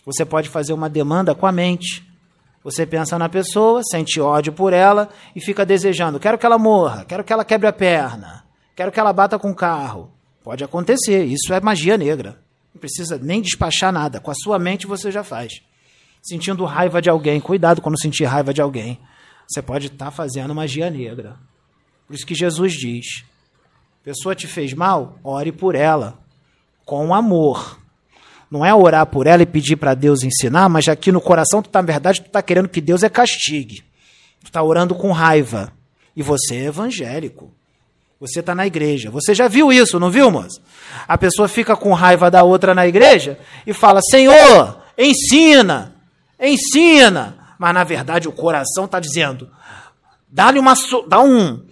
[0.05, 2.07] Você pode fazer uma demanda com a mente.
[2.69, 7.03] Você pensa na pessoa, sente ódio por ela e fica desejando: quero que ela morra,
[7.03, 8.45] quero que ela quebre a perna,
[8.75, 10.11] quero que ela bata com o carro.
[10.43, 12.39] Pode acontecer, isso é magia negra.
[12.73, 15.61] Não precisa nem despachar nada, com a sua mente você já faz.
[16.21, 18.99] Sentindo raiva de alguém, cuidado quando sentir raiva de alguém.
[19.47, 21.37] Você pode estar tá fazendo magia negra.
[22.05, 23.25] Por isso que Jesus diz:
[24.03, 26.19] pessoa te fez mal, ore por ela,
[26.85, 27.78] com amor.
[28.49, 31.69] Não é orar por ela e pedir para Deus ensinar, mas aqui no coração, tu
[31.69, 33.83] tá, na verdade, tu está querendo que Deus é castigue.
[34.41, 35.71] Tu está orando com raiva.
[36.15, 37.53] E você é evangélico.
[38.19, 39.09] Você está na igreja.
[39.09, 40.59] Você já viu isso, não viu, moça?
[41.07, 45.95] A pessoa fica com raiva da outra na igreja e fala: Senhor, ensina,
[46.39, 47.37] ensina.
[47.57, 49.49] Mas na verdade o coração está dizendo:
[50.27, 50.73] dá-lhe uma,
[51.07, 51.65] dá um,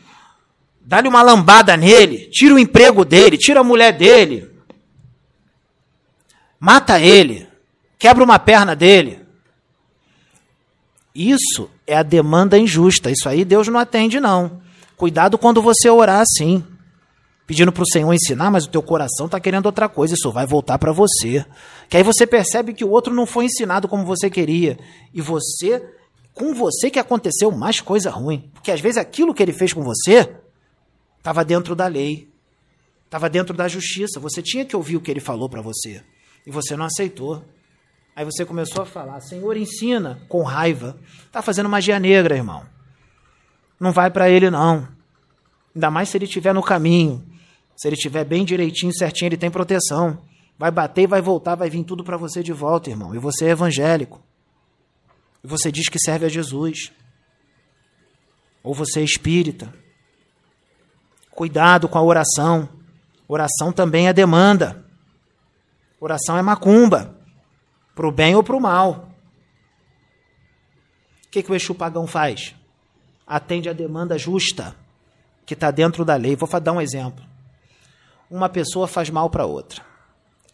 [0.80, 4.50] dá-lhe uma lambada nele, tira o emprego dele, tira a mulher dele,
[6.60, 7.48] mata ele,
[7.98, 9.26] quebra uma perna dele.
[11.14, 13.10] Isso é a demanda injusta.
[13.10, 14.62] Isso aí Deus não atende, não.
[14.96, 16.64] Cuidado quando você orar assim,
[17.48, 20.14] pedindo para o Senhor ensinar, mas o teu coração está querendo outra coisa.
[20.14, 21.44] Isso vai voltar para você.
[21.90, 24.78] Que aí você percebe que o outro não foi ensinado como você queria.
[25.12, 25.84] E você,
[26.34, 28.52] com você que aconteceu mais coisa ruim.
[28.54, 30.30] Porque às vezes aquilo que ele fez com você
[31.18, 32.30] estava dentro da lei,
[33.06, 34.20] estava dentro da justiça.
[34.20, 36.04] Você tinha que ouvir o que ele falou para você
[36.48, 37.44] e você não aceitou.
[38.16, 40.98] Aí você começou a falar: Senhor, ensina, com raiva.
[41.26, 42.66] Está fazendo magia negra, irmão.
[43.78, 44.88] Não vai para ele, não.
[45.76, 47.22] Ainda mais se ele estiver no caminho.
[47.76, 50.20] Se ele estiver bem direitinho, certinho, ele tem proteção.
[50.58, 53.14] Vai bater e vai voltar, vai vir tudo para você de volta, irmão.
[53.14, 54.24] E você é evangélico.
[55.44, 56.94] E você diz que serve a Jesus.
[58.64, 59.72] Ou você é espírita.
[61.30, 62.70] Cuidado com a oração.
[63.28, 64.87] Oração também é demanda.
[66.00, 67.16] Oração é macumba,
[67.96, 69.10] para o bem ou para o mal.
[71.26, 72.56] O que, que o Exu pagão faz?
[73.26, 74.76] Atende a demanda justa,
[75.46, 76.36] que está dentro da lei.
[76.36, 77.26] Vou dar um exemplo.
[78.30, 79.82] Uma pessoa faz mal para outra.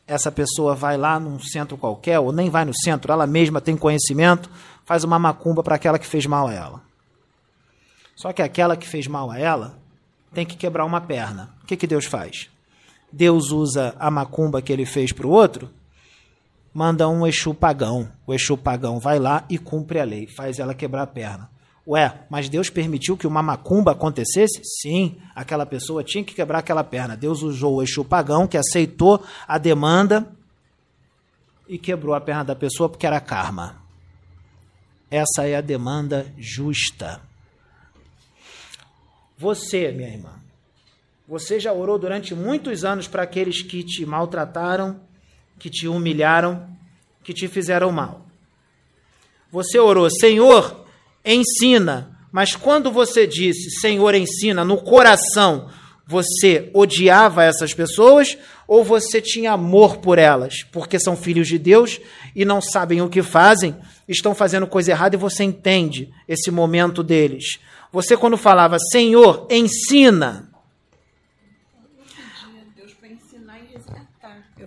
[0.07, 3.75] Essa pessoa vai lá num centro qualquer, ou nem vai no centro, ela mesma tem
[3.75, 4.49] conhecimento,
[4.85, 6.81] faz uma macumba para aquela que fez mal a ela.
[8.15, 9.77] Só que aquela que fez mal a ela
[10.33, 11.53] tem que quebrar uma perna.
[11.63, 12.49] O que, que Deus faz?
[13.13, 15.69] Deus usa a macumba que ele fez para o outro,
[16.73, 18.11] manda um Exu pagão.
[18.25, 21.47] O Exu pagão vai lá e cumpre a lei, faz ela quebrar a perna.
[21.87, 24.61] Ué, mas Deus permitiu que uma macumba acontecesse?
[24.81, 27.15] Sim, aquela pessoa tinha que quebrar aquela perna.
[27.15, 30.27] Deus usou o Exu pagão, que aceitou a demanda
[31.67, 33.75] e quebrou a perna da pessoa porque era karma.
[35.11, 37.21] Essa é a demanda justa.
[39.37, 40.42] Você, minha irmã,
[41.27, 44.99] você já orou durante muitos anos para aqueles que te maltrataram,
[45.57, 46.67] que te humilharam,
[47.23, 48.25] que te fizeram mal.
[49.51, 50.85] Você orou, Senhor,
[51.23, 52.19] ensina.
[52.31, 55.69] Mas quando você disse, Senhor, ensina, no coração,
[56.05, 62.01] você odiava essas pessoas ou você tinha amor por elas, porque são filhos de Deus
[62.35, 63.75] e não sabem o que fazem,
[64.09, 67.59] estão fazendo coisa errada e você entende esse momento deles.
[67.91, 70.52] Você, quando falava, Senhor, ensina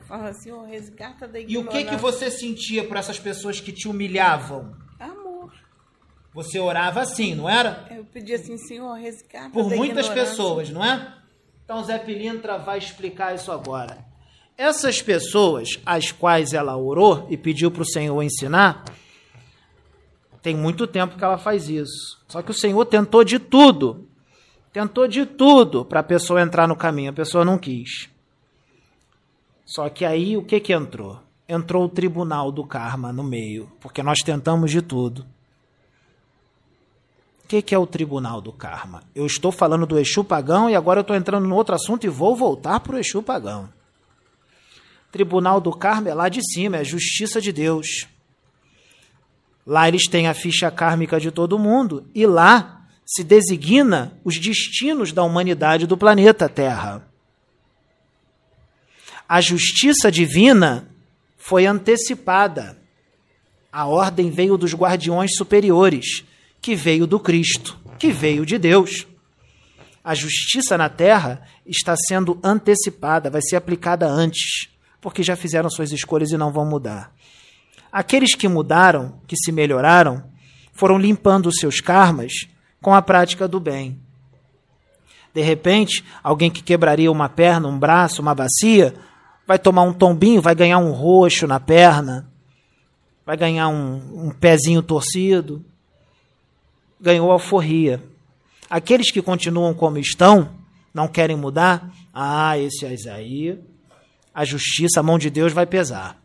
[0.07, 3.73] Fala assim, oh, resgata da E o que, que você sentia por essas pessoas que
[3.73, 4.73] te humilhavam?
[5.01, 5.53] Amor.
[6.33, 7.87] Você orava assim, não era?
[7.91, 10.31] Eu pedia assim, Senhor, resgata Por da muitas ignorância.
[10.31, 11.13] pessoas, não é?
[11.65, 13.99] Então Zé Pilintra vai explicar isso agora.
[14.57, 18.85] Essas pessoas às quais ela orou e pediu para o Senhor ensinar,
[20.41, 22.25] tem muito tempo que ela faz isso.
[22.29, 24.09] Só que o Senhor tentou de tudo.
[24.73, 27.11] Tentou de tudo para a pessoa entrar no caminho.
[27.11, 28.09] A pessoa não quis.
[29.67, 31.21] Só que aí o que, que entrou?
[31.49, 35.27] Entrou o tribunal do karma no meio, porque nós tentamos de tudo.
[37.45, 39.03] O que, que é o tribunal do karma?
[39.15, 42.09] Eu estou falando do Exu pagão e agora eu estou entrando no outro assunto e
[42.09, 43.69] vou voltar para o Exu pagão.
[45.11, 48.09] Tribunal do karma é lá de cima, é a justiça de Deus.
[49.67, 55.13] Lá eles têm a ficha kármica de todo mundo e lá se designa os destinos
[55.13, 57.09] da humanidade do planeta Terra.
[59.29, 60.89] A justiça divina
[61.37, 62.79] foi antecipada.
[63.73, 66.25] A ordem veio dos guardiões superiores,
[66.61, 69.07] que veio do Cristo, que veio de Deus.
[70.03, 74.69] A justiça na terra está sendo antecipada, vai ser aplicada antes,
[75.01, 77.13] porque já fizeram suas escolhas e não vão mudar.
[77.91, 80.23] Aqueles que mudaram, que se melhoraram,
[80.73, 82.49] foram limpando os seus karmas
[82.81, 83.99] com a prática do bem.
[85.35, 88.95] De repente, alguém que quebraria uma perna, um braço, uma bacia,
[89.47, 92.29] vai tomar um tombinho, vai ganhar um roxo na perna,
[93.25, 95.65] vai ganhar um, um pezinho torcido.
[97.01, 98.03] Ganhou alforria.
[98.69, 100.51] Aqueles que continuam como estão,
[100.93, 103.59] não querem mudar, ah, esse aí,
[104.35, 106.17] a justiça, a mão de Deus vai pesar.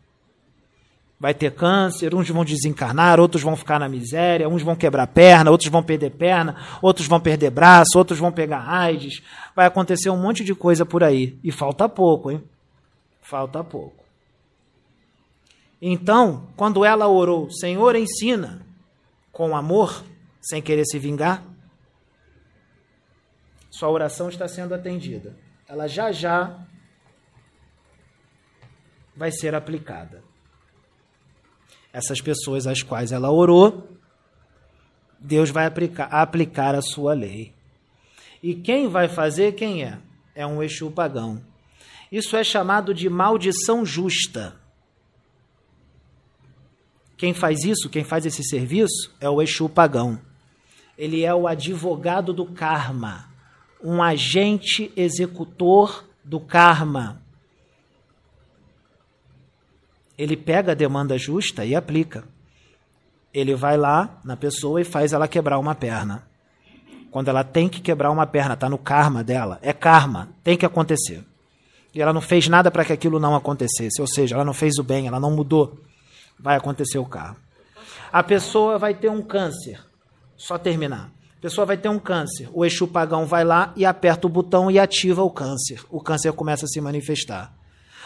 [1.20, 5.52] Vai ter câncer, uns vão desencarnar, outros vão ficar na miséria, uns vão quebrar perna,
[5.52, 9.22] outros vão perder perna, outros vão perder braço, outros vão pegar AIDS.
[9.54, 11.38] Vai acontecer um monte de coisa por aí.
[11.44, 12.42] E falta pouco, hein?
[13.22, 14.04] Falta pouco.
[15.80, 18.66] Então, quando ela orou, Senhor, ensina,
[19.32, 20.04] com amor,
[20.40, 21.44] sem querer se vingar,
[23.70, 25.36] sua oração está sendo atendida.
[25.66, 26.66] Ela já já
[29.16, 30.22] vai ser aplicada.
[31.92, 33.88] Essas pessoas às quais ela orou,
[35.18, 37.54] Deus vai aplicar, aplicar a sua lei.
[38.42, 39.98] E quem vai fazer, quem é?
[40.34, 41.42] É um Exu pagão.
[42.12, 44.54] Isso é chamado de maldição justa.
[47.16, 50.20] Quem faz isso, quem faz esse serviço, é o Exu pagão.
[50.98, 53.30] Ele é o advogado do karma,
[53.82, 57.22] um agente executor do karma.
[60.18, 62.24] Ele pega a demanda justa e aplica.
[63.32, 66.28] Ele vai lá na pessoa e faz ela quebrar uma perna.
[67.10, 69.58] Quando ela tem que quebrar uma perna, está no karma dela.
[69.62, 71.24] É karma, tem que acontecer.
[71.94, 74.00] E ela não fez nada para que aquilo não acontecesse.
[74.00, 75.78] Ou seja, ela não fez o bem, ela não mudou.
[76.38, 77.36] Vai acontecer o karma.
[78.12, 79.80] A pessoa vai ter um câncer.
[80.36, 81.10] Só terminar.
[81.38, 82.48] A pessoa vai ter um câncer.
[82.52, 85.80] O Exu pagão vai lá e aperta o botão e ativa o câncer.
[85.90, 87.52] O câncer começa a se manifestar.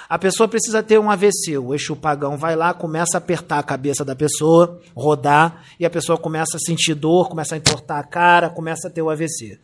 [0.09, 1.59] A pessoa precisa ter um AVC.
[1.59, 5.91] O Exu pagão vai lá, começa a apertar a cabeça da pessoa, rodar, e a
[5.91, 9.59] pessoa começa a sentir dor, começa a entortar a cara, começa a ter o AVC.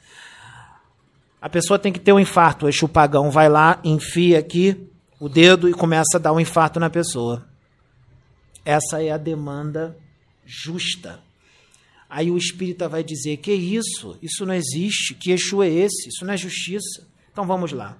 [1.42, 2.66] A pessoa tem que ter um infarto.
[2.66, 4.88] O Exu pagão vai lá, enfia aqui
[5.18, 7.44] o dedo e começa a dar um infarto na pessoa.
[8.64, 9.98] Essa é a demanda
[10.46, 11.18] justa.
[12.08, 14.16] Aí o espírita vai dizer: Que isso?
[14.22, 15.14] Isso não existe.
[15.14, 16.10] Que Exu é esse?
[16.10, 17.08] Isso não é justiça.
[17.32, 17.98] Então vamos lá.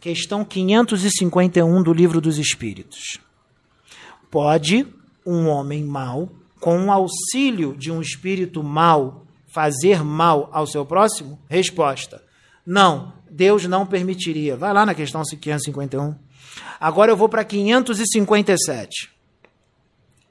[0.00, 3.18] Questão 551 do Livro dos Espíritos.
[4.28, 4.84] Pode
[5.24, 6.28] um homem mau,
[6.58, 11.38] com o auxílio de um espírito mau, fazer mal ao seu próximo?
[11.48, 12.20] Resposta:
[12.70, 14.56] Não, Deus não permitiria.
[14.56, 16.14] Vai lá na questão 551.
[16.78, 19.10] Agora eu vou para 557.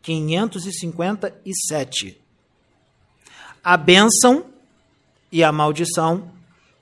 [0.02, 2.22] 557.
[3.62, 4.46] A bênção
[5.30, 6.32] e a maldição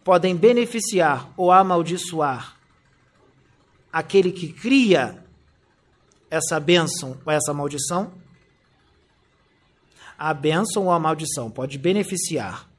[0.04, 2.56] podem beneficiar ou amaldiçoar
[3.92, 5.26] aquele que cria
[6.30, 8.14] essa bênção ou essa maldição.
[10.20, 12.70] A bênção ou a maldição pode beneficiar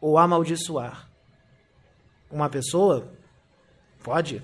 [0.00, 1.09] ou amaldiçoar
[2.30, 3.12] uma pessoa?
[4.02, 4.42] Pode.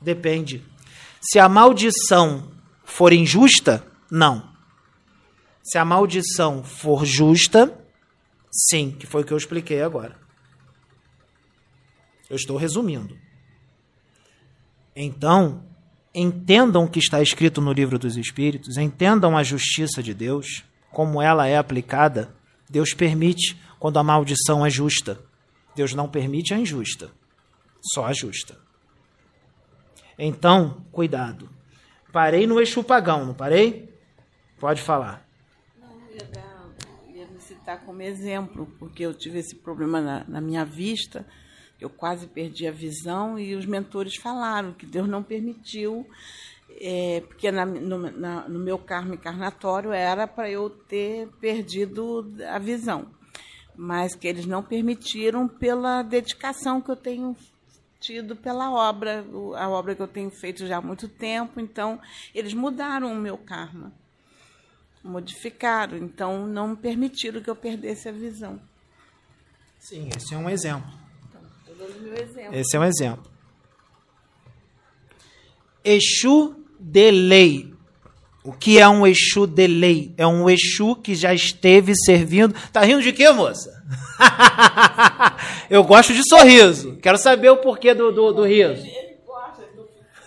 [0.00, 0.64] Depende.
[1.20, 2.52] Se a maldição
[2.84, 4.50] for injusta, não.
[5.62, 7.72] Se a maldição for justa,
[8.50, 10.16] sim, que foi o que eu expliquei agora.
[12.28, 13.16] Eu estou resumindo.
[14.94, 15.64] Então,
[16.14, 21.22] entendam o que está escrito no livro dos Espíritos, entendam a justiça de Deus, como
[21.22, 22.34] ela é aplicada.
[22.68, 25.20] Deus permite quando a maldição é justa.
[25.74, 27.10] Deus não permite a injusta,
[27.94, 28.58] só a justa.
[30.18, 31.48] Então, cuidado.
[32.12, 33.92] Parei no Exu pagão, não parei?
[34.60, 35.26] Pode falar.
[35.80, 41.26] Não, ia, ia citar como exemplo, porque eu tive esse problema na, na minha vista,
[41.80, 46.06] eu quase perdi a visão e os mentores falaram que Deus não permitiu,
[46.80, 52.58] é, porque na, no, na, no meu karma encarnatório era para eu ter perdido a
[52.58, 53.08] visão,
[53.74, 57.36] mas que eles não permitiram pela dedicação que eu tenho
[58.00, 59.24] tido pela obra,
[59.56, 62.00] a obra que eu tenho feito já há muito tempo, então
[62.34, 63.92] eles mudaram o meu karma,
[65.04, 68.60] modificaram, então não permitiram que eu perdesse a visão.
[69.78, 70.92] Sim, esse é um exemplo.
[71.28, 71.40] Então,
[71.76, 72.54] dando meu exemplo.
[72.54, 73.30] Esse é um exemplo.
[75.84, 77.71] Exu de lei.
[78.44, 80.12] O que é um Exu de lei?
[80.18, 82.52] É um Exu que já esteve servindo.
[82.72, 83.80] Tá rindo de quê, moça?
[85.70, 86.96] eu gosto de sorriso.
[86.96, 88.84] Quero saber o porquê do, do, do riso.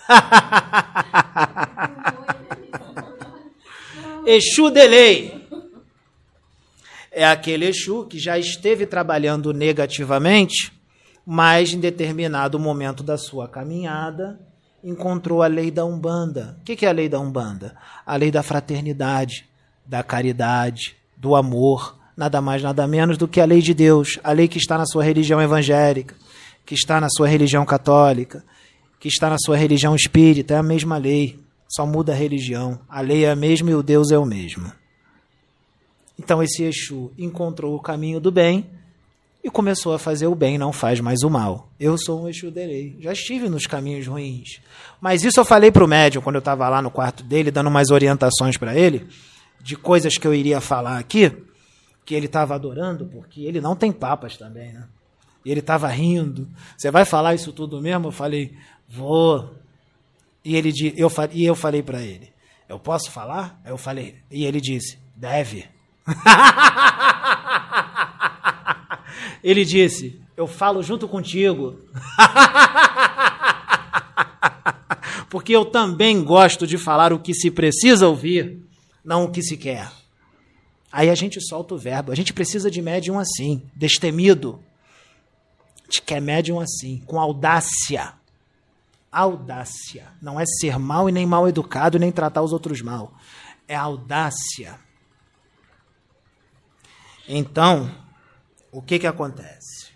[4.26, 5.46] Exu de lei.
[7.12, 10.72] É aquele Exu que já esteve trabalhando negativamente,
[11.26, 14.40] mas em determinado momento da sua caminhada
[14.86, 16.56] encontrou a lei da Umbanda.
[16.62, 17.76] O que é a lei da Umbanda?
[18.06, 19.50] A lei da fraternidade,
[19.84, 24.32] da caridade, do amor, nada mais, nada menos do que a lei de Deus, a
[24.32, 26.16] lei que está na sua religião evangélica,
[26.64, 28.46] que está na sua religião católica,
[29.00, 32.80] que está na sua religião espírita, é a mesma lei, só muda a religião.
[32.88, 34.72] A lei é a mesma e o Deus é o mesmo.
[36.18, 38.70] Então esse Exu encontrou o caminho do bem
[39.46, 41.70] e começou a fazer o bem, não faz mais o mal.
[41.80, 42.98] Eu sou um Exu Derei.
[43.00, 44.60] Já estive nos caminhos ruins.
[45.00, 47.68] Mas isso eu falei para o médium quando eu estava lá no quarto dele, dando
[47.68, 49.08] umas orientações para ele,
[49.62, 51.32] de coisas que eu iria falar aqui
[52.04, 54.88] que ele estava adorando, porque ele não tem papas também, né?
[55.46, 56.50] E ele estava rindo.
[56.76, 58.08] Você vai falar isso tudo mesmo?
[58.08, 58.58] Eu falei,
[58.90, 59.54] vou.
[60.44, 62.34] E ele eu, e eu falei para ele,
[62.68, 63.62] eu posso falar?
[63.64, 65.70] Eu falei, e ele disse, deve.
[69.46, 71.80] ele disse, eu falo junto contigo.
[75.30, 78.60] porque eu também gosto de falar o que se precisa ouvir,
[79.04, 79.92] não o que se quer.
[80.92, 82.12] Aí a gente solta o verbo.
[82.12, 84.64] A gente precisa de médium assim, destemido.
[85.82, 88.14] A gente quer médium assim, com audácia.
[89.12, 90.08] Audácia.
[90.20, 93.14] Não é ser mal e nem mal educado, nem tratar os outros mal.
[93.68, 94.80] É audácia.
[97.28, 98.05] Então,
[98.78, 99.90] o que, que acontece?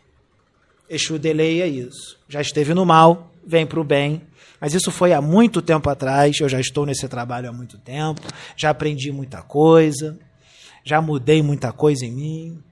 [0.89, 2.17] Exu deleia isso.
[2.27, 4.21] Já esteve no mal, vem para o bem.
[4.59, 6.39] Mas isso foi há muito tempo atrás.
[6.39, 8.21] Eu já estou nesse trabalho há muito tempo.
[8.55, 10.17] Já aprendi muita coisa
[10.83, 12.63] já mudei muita coisa em mim,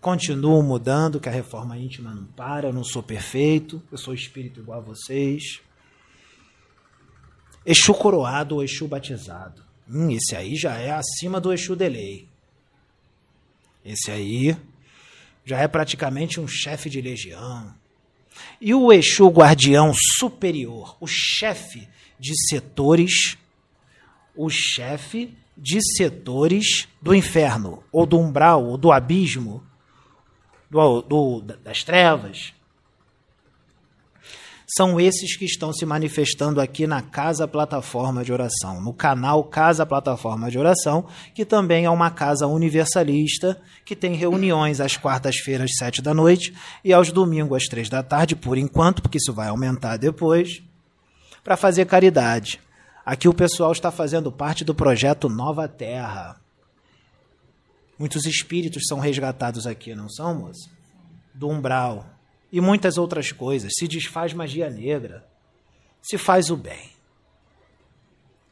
[0.00, 4.60] continuo mudando, que a reforma íntima não para, eu não sou perfeito, eu sou espírito
[4.60, 5.60] igual a vocês.
[7.64, 9.62] Exu coroado ou Exu batizado.
[9.88, 12.28] Hum, esse aí já é acima do Exu de lei.
[13.84, 14.56] Esse aí
[15.46, 17.72] já é praticamente um chefe de legião.
[18.60, 21.88] E o Exu guardião superior, o chefe
[22.18, 23.38] de setores,
[24.34, 29.64] o chefe de setores do inferno, ou do umbral, ou do abismo,
[30.68, 32.52] do, do, das trevas.
[34.68, 39.86] São esses que estão se manifestando aqui na Casa Plataforma de Oração, no canal Casa
[39.86, 46.02] Plataforma de Oração, que também é uma casa universalista, que tem reuniões às quartas-feiras, sete
[46.02, 46.52] da noite,
[46.84, 50.60] e aos domingos, às três da tarde, por enquanto, porque isso vai aumentar depois,
[51.44, 52.60] para fazer caridade.
[53.04, 56.40] Aqui o pessoal está fazendo parte do projeto Nova Terra.
[57.96, 60.68] Muitos espíritos são resgatados aqui, não são, moça?
[61.32, 62.15] Do umbral.
[62.52, 63.72] E muitas outras coisas.
[63.76, 65.26] Se desfaz magia negra.
[66.02, 66.90] Se faz o bem.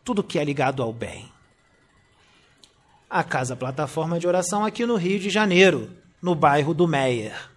[0.02, 1.32] Tudo que é ligado ao bem.
[3.08, 5.90] A Casa Plataforma de Oração aqui no Rio de Janeiro,
[6.20, 7.50] no bairro do Meier.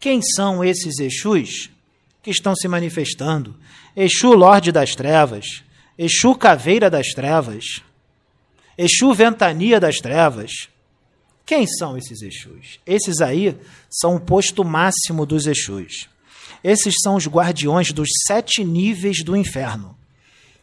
[0.00, 1.70] Quem são esses Exus
[2.22, 3.58] que estão se manifestando
[3.96, 5.64] Exu Lorde das Trevas,
[5.98, 7.82] Exu Caveira das Trevas,
[8.76, 10.68] Exu Ventania das Trevas.
[11.46, 12.80] Quem são esses Exus?
[12.84, 13.56] Esses aí
[13.88, 16.08] são o posto máximo dos Exus.
[16.62, 19.96] Esses são os guardiões dos sete níveis do inferno.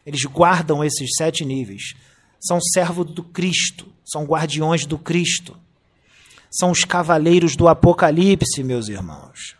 [0.05, 1.93] Eles guardam esses sete níveis.
[2.37, 5.55] São servos do Cristo, são guardiões do Cristo.
[6.51, 9.55] São os cavaleiros do Apocalipse, meus irmãos.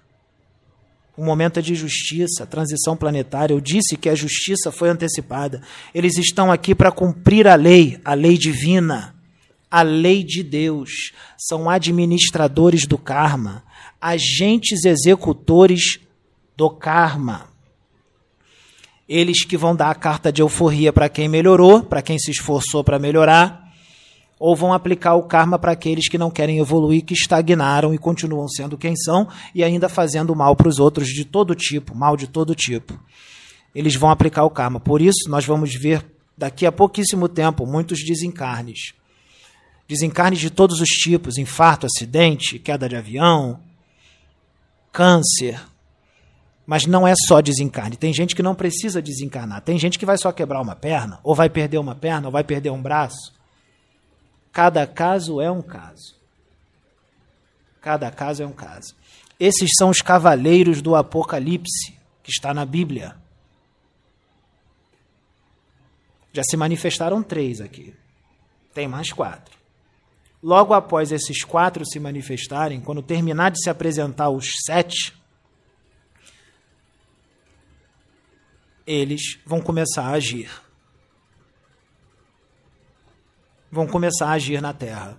[1.16, 3.54] O momento é de justiça, transição planetária.
[3.54, 5.62] Eu disse que a justiça foi antecipada.
[5.94, 9.13] Eles estão aqui para cumprir a lei, a lei divina,
[9.74, 11.14] a lei de Deus.
[11.36, 13.64] São administradores do karma,
[14.00, 16.00] agentes executores
[16.56, 17.48] do karma.
[19.10, 22.84] Eles que vão dar a carta de euforia para quem melhorou, para quem se esforçou
[22.84, 23.74] para melhorar,
[24.38, 28.48] ou vão aplicar o karma para aqueles que não querem evoluir, que estagnaram e continuam
[28.48, 32.28] sendo quem são e ainda fazendo mal para os outros de todo tipo, mal de
[32.28, 33.00] todo tipo.
[33.74, 34.80] Eles vão aplicar o karma.
[34.80, 36.06] Por isso, nós vamos ver
[36.38, 38.94] daqui a pouquíssimo tempo muitos desencarnes.
[39.88, 43.60] Desencarnes de todos os tipos: infarto, acidente, queda de avião,
[44.92, 45.62] câncer.
[46.66, 47.98] Mas não é só desencarne.
[47.98, 49.62] Tem gente que não precisa desencarnar.
[49.62, 52.44] Tem gente que vai só quebrar uma perna, ou vai perder uma perna, ou vai
[52.44, 53.34] perder um braço.
[54.54, 56.16] Cada caso é um caso.
[57.82, 58.96] Cada caso é um caso.
[59.38, 63.18] Esses são os cavaleiros do Apocalipse, que está na Bíblia.
[66.32, 67.94] Já se manifestaram três aqui.
[68.74, 69.63] Tem mais quatro.
[70.44, 75.14] Logo após esses quatro se manifestarem, quando terminar de se apresentar os sete,
[78.86, 80.52] eles vão começar a agir.
[83.72, 85.18] Vão começar a agir na terra.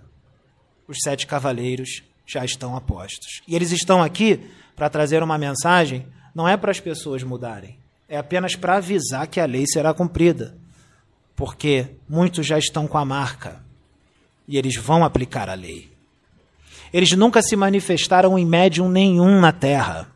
[0.87, 3.41] Os sete cavaleiros já estão apostos.
[3.47, 6.05] E eles estão aqui para trazer uma mensagem,
[6.35, 10.55] não é para as pessoas mudarem, é apenas para avisar que a lei será cumprida.
[11.35, 13.64] Porque muitos já estão com a marca
[14.47, 15.91] e eles vão aplicar a lei.
[16.93, 20.07] Eles nunca se manifestaram em médium nenhum na Terra.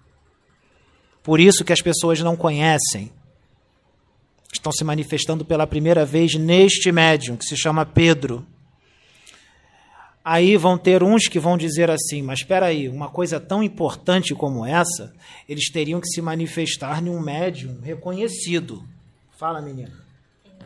[1.23, 3.11] Por isso que as pessoas não conhecem.
[4.51, 8.45] Estão se manifestando pela primeira vez neste médium, que se chama Pedro.
[10.23, 14.33] Aí vão ter uns que vão dizer assim: mas espera aí, uma coisa tão importante
[14.33, 15.13] como essa,
[15.47, 18.83] eles teriam que se manifestar em um médium reconhecido.
[19.37, 19.93] Fala, menina.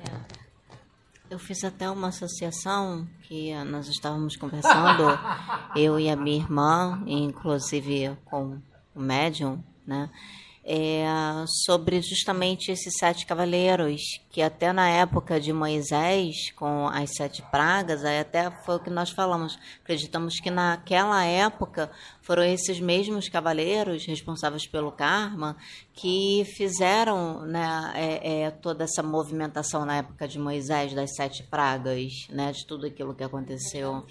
[0.09, 0.42] É.
[1.33, 5.19] Eu fiz até uma associação que nós estávamos conversando,
[5.75, 8.61] eu e a minha irmã, inclusive com
[8.93, 10.11] o médium, né?
[10.65, 11.03] É,
[11.65, 18.05] sobre justamente esses sete cavaleiros, que até na época de Moisés, com as sete pragas,
[18.05, 19.59] aí até foi o que nós falamos.
[19.81, 21.91] Acreditamos que naquela época
[22.21, 25.57] foram esses mesmos cavaleiros responsáveis pelo karma
[25.93, 32.27] que fizeram né, é, é, toda essa movimentação na época de Moisés, das sete pragas,
[32.29, 34.05] né, de tudo aquilo que aconteceu.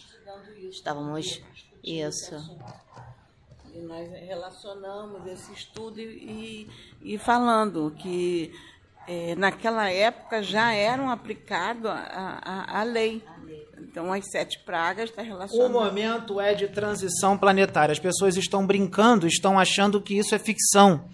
[0.71, 1.41] Estávamos.
[1.83, 2.37] Isso.
[3.75, 6.68] E nós relacionamos esse estudo e,
[7.01, 8.53] e, falando que
[9.09, 13.23] é, naquela época já eram aplicadas a, a, a, lei.
[13.79, 15.68] Então, as sete pragas está relacionado.
[15.68, 17.93] O momento é de transição planetária.
[17.93, 21.09] As pessoas estão brincando, estão achando que isso é ficção.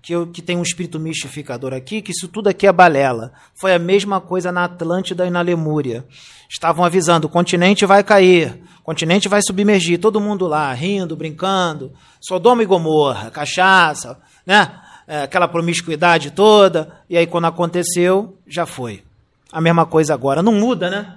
[0.00, 3.32] Que, eu, que tem um espírito mistificador aqui, que isso tudo aqui é balela.
[3.60, 6.04] Foi a mesma coisa na Atlântida e na Lemúria.
[6.48, 11.92] Estavam avisando: o continente vai cair, o continente vai submergir, todo mundo lá, rindo, brincando.
[12.20, 14.80] Sodoma e Gomorra, cachaça, né?
[15.06, 17.00] É, aquela promiscuidade toda.
[17.08, 19.02] E aí, quando aconteceu, já foi.
[19.50, 20.42] A mesma coisa agora.
[20.42, 21.16] Não muda, né?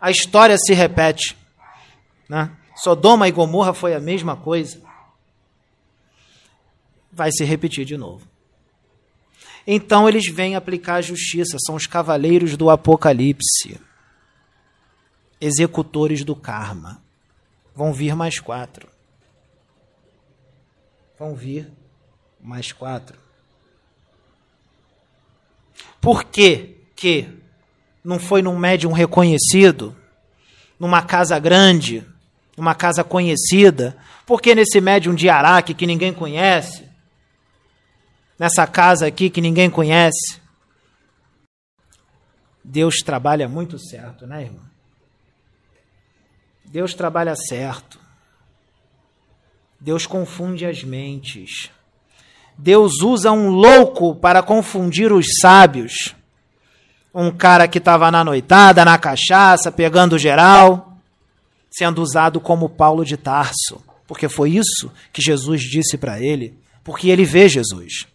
[0.00, 1.36] A história se repete.
[2.28, 2.50] Né?
[2.76, 4.78] Sodoma e Gomorra foi a mesma coisa.
[7.14, 8.26] Vai se repetir de novo.
[9.66, 13.80] Então eles vêm aplicar a justiça, são os cavaleiros do Apocalipse,
[15.40, 17.02] executores do karma.
[17.74, 18.88] Vão vir mais quatro.
[21.18, 21.70] Vão vir
[22.40, 23.18] mais quatro.
[26.00, 27.26] Por que que
[28.04, 29.96] não foi num médium reconhecido,
[30.78, 32.04] numa casa grande,
[32.56, 33.96] numa casa conhecida?
[34.26, 36.93] Por que nesse médium de Araque que ninguém conhece?
[38.38, 40.40] Nessa casa aqui que ninguém conhece?
[42.62, 44.64] Deus trabalha muito certo, né, irmão?
[46.64, 47.98] Deus trabalha certo.
[49.78, 51.70] Deus confunde as mentes.
[52.56, 56.14] Deus usa um louco para confundir os sábios
[57.14, 60.98] um cara que estava na noitada, na cachaça, pegando geral,
[61.70, 67.08] sendo usado como Paulo de Tarso, porque foi isso que Jesus disse para ele, porque
[67.08, 68.08] ele vê Jesus.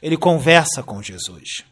[0.00, 1.64] Ele conversa com Jesus.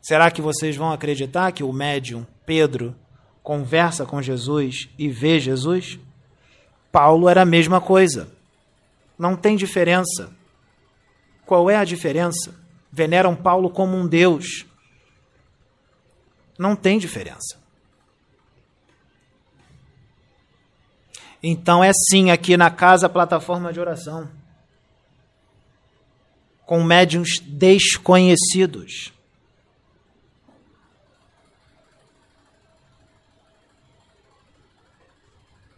[0.00, 2.94] Será que vocês vão acreditar que o médium Pedro
[3.42, 5.98] conversa com Jesus e vê Jesus?
[6.90, 8.30] Paulo era a mesma coisa.
[9.18, 10.30] Não tem diferença.
[11.44, 12.54] Qual é a diferença?
[12.90, 14.66] veneram Paulo como um Deus.
[16.58, 17.56] Não tem diferença.
[21.40, 24.28] Então é sim aqui na casa plataforma de oração.
[26.68, 29.10] Com médiums desconhecidos.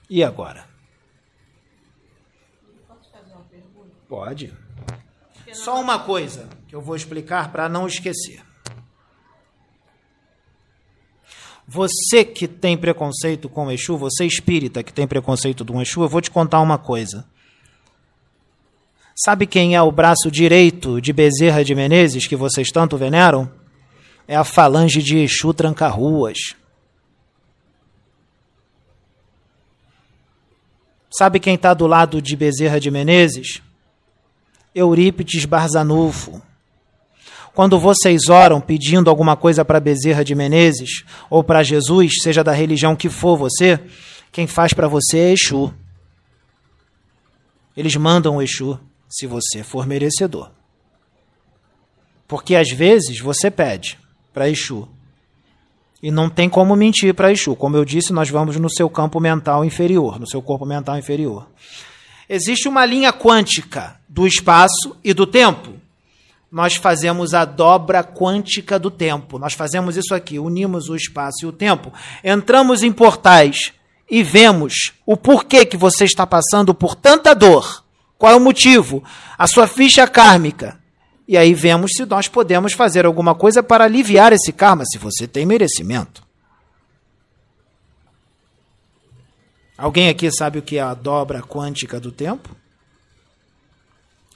[0.08, 0.68] E agora?
[4.08, 4.52] Pode.
[5.52, 8.44] Só uma coisa que eu vou explicar para não esquecer.
[11.68, 16.02] Você que tem preconceito com o Exu, você espírita que tem preconceito com o Exu,
[16.02, 17.29] eu vou te contar uma coisa.
[19.22, 23.52] Sabe quem é o braço direito de Bezerra de Menezes que vocês tanto veneram?
[24.26, 26.56] É a falange de Exu Tranca-Ruas.
[31.10, 33.60] Sabe quem está do lado de Bezerra de Menezes?
[34.74, 36.40] Eurípides Barzanufo.
[37.52, 42.52] Quando vocês oram pedindo alguma coisa para Bezerra de Menezes ou para Jesus, seja da
[42.52, 43.78] religião que for você,
[44.32, 45.74] quem faz para você é Exu.
[47.76, 48.80] Eles mandam o Exu,
[49.10, 50.50] se você for merecedor.
[52.28, 53.98] Porque às vezes você pede
[54.32, 54.88] para Exu
[56.02, 57.56] e não tem como mentir para Exu.
[57.56, 61.48] Como eu disse, nós vamos no seu campo mental inferior, no seu corpo mental inferior.
[62.28, 65.72] Existe uma linha quântica do espaço e do tempo.
[66.50, 69.38] Nós fazemos a dobra quântica do tempo.
[69.38, 71.92] Nós fazemos isso aqui, unimos o espaço e o tempo,
[72.22, 73.72] entramos em portais
[74.08, 77.84] e vemos o porquê que você está passando por tanta dor.
[78.20, 79.02] Qual é o motivo?
[79.38, 80.78] A sua ficha kármica.
[81.26, 85.26] E aí vemos se nós podemos fazer alguma coisa para aliviar esse karma, se você
[85.26, 86.22] tem merecimento.
[89.74, 92.54] Alguém aqui sabe o que é a dobra quântica do tempo?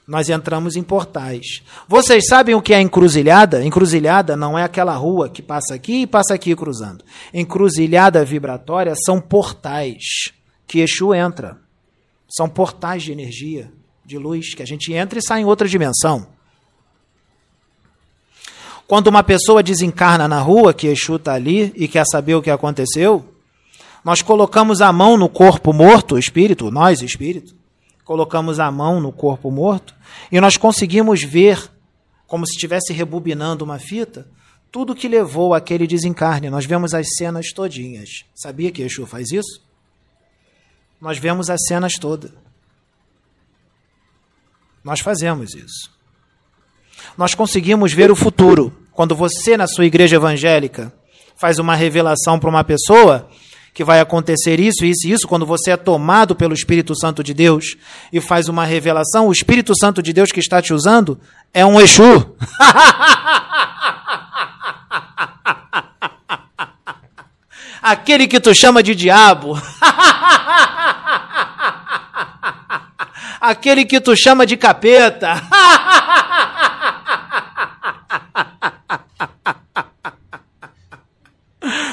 [0.08, 1.62] Nós entramos em portais.
[1.86, 3.62] Vocês sabem o que é encruzilhada?
[3.62, 7.04] Encruzilhada não é aquela rua que passa aqui e passa aqui cruzando.
[7.34, 10.32] Encruzilhada vibratória são portais
[10.66, 11.63] que Exu entra.
[12.34, 13.70] São portais de energia,
[14.04, 16.26] de luz, que a gente entra e sai em outra dimensão.
[18.88, 22.50] Quando uma pessoa desencarna na rua, que Exu está ali e quer saber o que
[22.50, 23.24] aconteceu,
[24.04, 27.54] nós colocamos a mão no corpo morto, o espírito, nós, espírito,
[28.04, 29.94] colocamos a mão no corpo morto
[30.30, 31.70] e nós conseguimos ver,
[32.26, 34.28] como se estivesse rebobinando uma fita,
[34.72, 36.50] tudo que levou aquele desencarne.
[36.50, 38.24] Nós vemos as cenas todinhas.
[38.34, 39.63] Sabia que Exu faz isso?
[41.00, 42.30] Nós vemos as cenas todas.
[44.82, 45.90] Nós fazemos isso.
[47.16, 48.72] Nós conseguimos ver o futuro.
[48.92, 50.92] Quando você, na sua igreja evangélica,
[51.36, 53.28] faz uma revelação para uma pessoa,
[53.72, 57.34] que vai acontecer isso, isso e isso, quando você é tomado pelo Espírito Santo de
[57.34, 57.76] Deus
[58.12, 61.18] e faz uma revelação, o Espírito Santo de Deus que está te usando
[61.52, 62.36] é um Exu.
[67.82, 69.60] Aquele que tu chama de diabo.
[73.46, 75.34] Aquele que tu chama de capeta.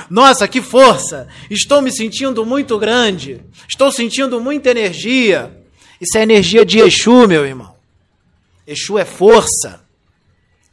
[0.09, 1.27] Nossa, que força!
[1.49, 3.41] Estou me sentindo muito grande.
[3.67, 5.61] Estou sentindo muita energia.
[5.99, 7.75] Isso é energia de Exu, meu irmão.
[8.65, 9.83] Exu é força.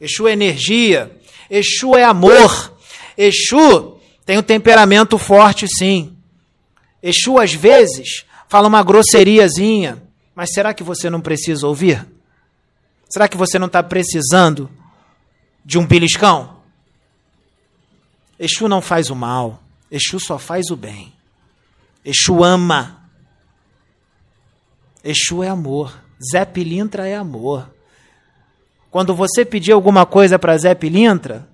[0.01, 1.11] Exu é energia.
[1.51, 2.79] Exu é amor.
[3.17, 6.17] Exu tem um temperamento forte, sim.
[7.03, 10.07] Exu, às vezes, fala uma grosseriazinha.
[10.39, 12.07] Mas será que você não precisa ouvir?
[13.11, 14.71] Será que você não está precisando
[15.65, 16.59] de um beliscão?
[18.39, 19.61] Exu não faz o mal,
[19.91, 21.13] Exu só faz o bem.
[22.05, 23.11] Exu ama.
[25.03, 26.01] Exu é amor.
[26.31, 27.69] Zé Pilintra é amor.
[28.93, 31.49] Quando você pedir alguma coisa para Zé Pilintra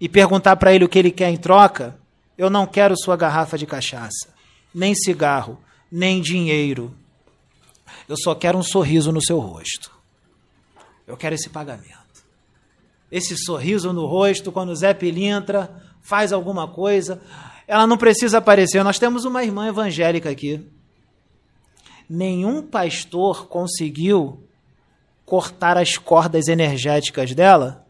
[0.00, 1.98] e perguntar para ele o que ele quer em troca,
[2.38, 4.32] eu não quero sua garrafa de cachaça,
[4.72, 5.58] nem cigarro,
[5.90, 7.01] nem dinheiro.
[8.12, 9.90] Eu só quero um sorriso no seu rosto.
[11.06, 12.02] Eu quero esse pagamento
[13.12, 17.20] esse sorriso no rosto quando Zé Pilintra faz alguma coisa.
[17.68, 18.82] Ela não precisa aparecer.
[18.82, 20.66] Nós temos uma irmã evangélica aqui.
[22.08, 24.42] Nenhum pastor conseguiu
[25.26, 27.86] cortar as cordas energéticas dela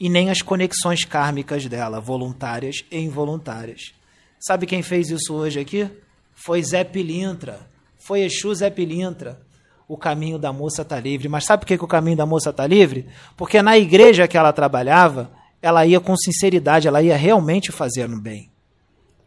[0.00, 3.92] e nem as conexões kármicas dela, voluntárias e involuntárias.
[4.40, 5.90] Sabe quem fez isso hoje aqui?
[6.34, 7.68] Foi Zé Pilintra.
[8.06, 9.44] Foi Exu Zé Pilintra
[9.88, 11.28] o caminho da moça está livre.
[11.28, 13.06] Mas sabe por que, que o caminho da moça está livre?
[13.36, 15.30] Porque na igreja que ela trabalhava,
[15.62, 18.50] ela ia com sinceridade, ela ia realmente fazer o bem.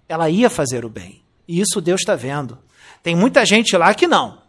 [0.07, 1.21] Ela ia fazer o bem.
[1.47, 2.57] E isso Deus está vendo.
[3.01, 4.39] Tem muita gente lá que não.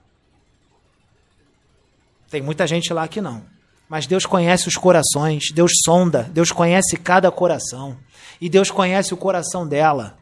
[2.29, 3.45] Tem muita gente lá que não.
[3.89, 7.97] Mas Deus conhece os corações, Deus sonda, Deus conhece cada coração.
[8.41, 10.17] E Deus conhece o coração dela.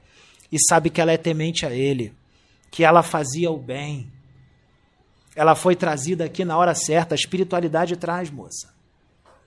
[0.51, 2.15] E sabe que ela é temente a Ele,
[2.71, 4.13] que ela fazia o bem,
[5.39, 7.15] ela foi trazida aqui na hora certa.
[7.15, 8.75] A espiritualidade traz, moça.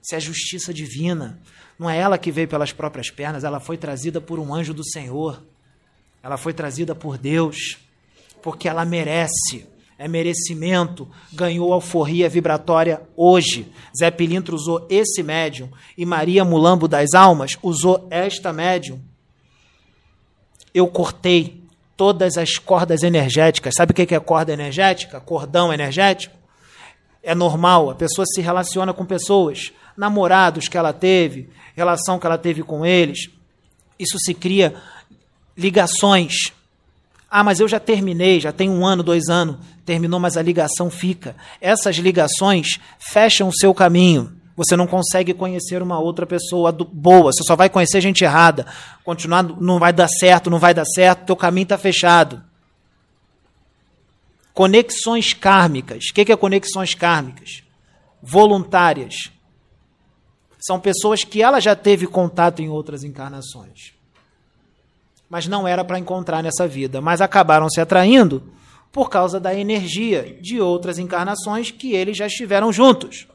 [0.01, 1.39] Isso é justiça divina.
[1.77, 4.85] Não é ela que veio pelas próprias pernas, ela foi trazida por um anjo do
[4.85, 5.43] Senhor.
[6.23, 7.77] Ela foi trazida por Deus,
[8.41, 9.67] porque ela merece.
[9.97, 13.71] é merecimento, ganhou alforria vibratória hoje.
[13.95, 18.99] Zé Pilintra usou esse médium e Maria Mulambo das Almas usou esta médium.
[20.73, 21.60] Eu cortei
[22.01, 23.75] todas as cordas energéticas.
[23.77, 25.19] Sabe o que é corda energética?
[25.19, 26.35] Cordão energético?
[27.21, 32.39] É normal, a pessoa se relaciona com pessoas, namorados que ela teve, relação que ela
[32.39, 33.29] teve com eles.
[33.99, 34.73] Isso se cria
[35.55, 36.51] ligações
[37.29, 40.89] ah, mas eu já terminei, já tem um ano, dois anos, terminou, mas a ligação
[40.89, 41.33] fica.
[41.61, 44.33] Essas ligações fecham o seu caminho.
[44.55, 48.65] Você não consegue conhecer uma outra pessoa boa, você só vai conhecer gente errada.
[49.03, 52.43] Continuar não vai dar certo, não vai dar certo, teu caminho está fechado.
[54.53, 56.05] Conexões kármicas.
[56.09, 57.63] O que é conexões kármicas?
[58.21, 59.31] Voluntárias.
[60.59, 64.01] São pessoas que ela já teve contato em outras encarnações
[65.31, 68.43] mas não era para encontrar nessa vida, mas acabaram se atraindo
[68.91, 73.29] por causa da energia de outras encarnações que eles já estiveram juntos.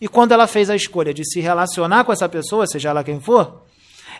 [0.00, 3.20] E quando ela fez a escolha de se relacionar com essa pessoa, seja ela quem
[3.20, 3.62] for,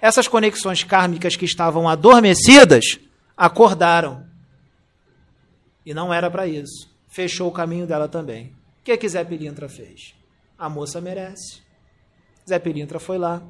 [0.00, 2.98] essas conexões kármicas que estavam adormecidas
[3.36, 4.24] acordaram.
[5.84, 6.90] E não era para isso.
[7.08, 8.54] Fechou o caminho dela também.
[8.80, 10.14] O que, é que Zé Pilintra fez?
[10.58, 11.62] A moça merece.
[12.48, 13.42] Zé Pilintra foi lá,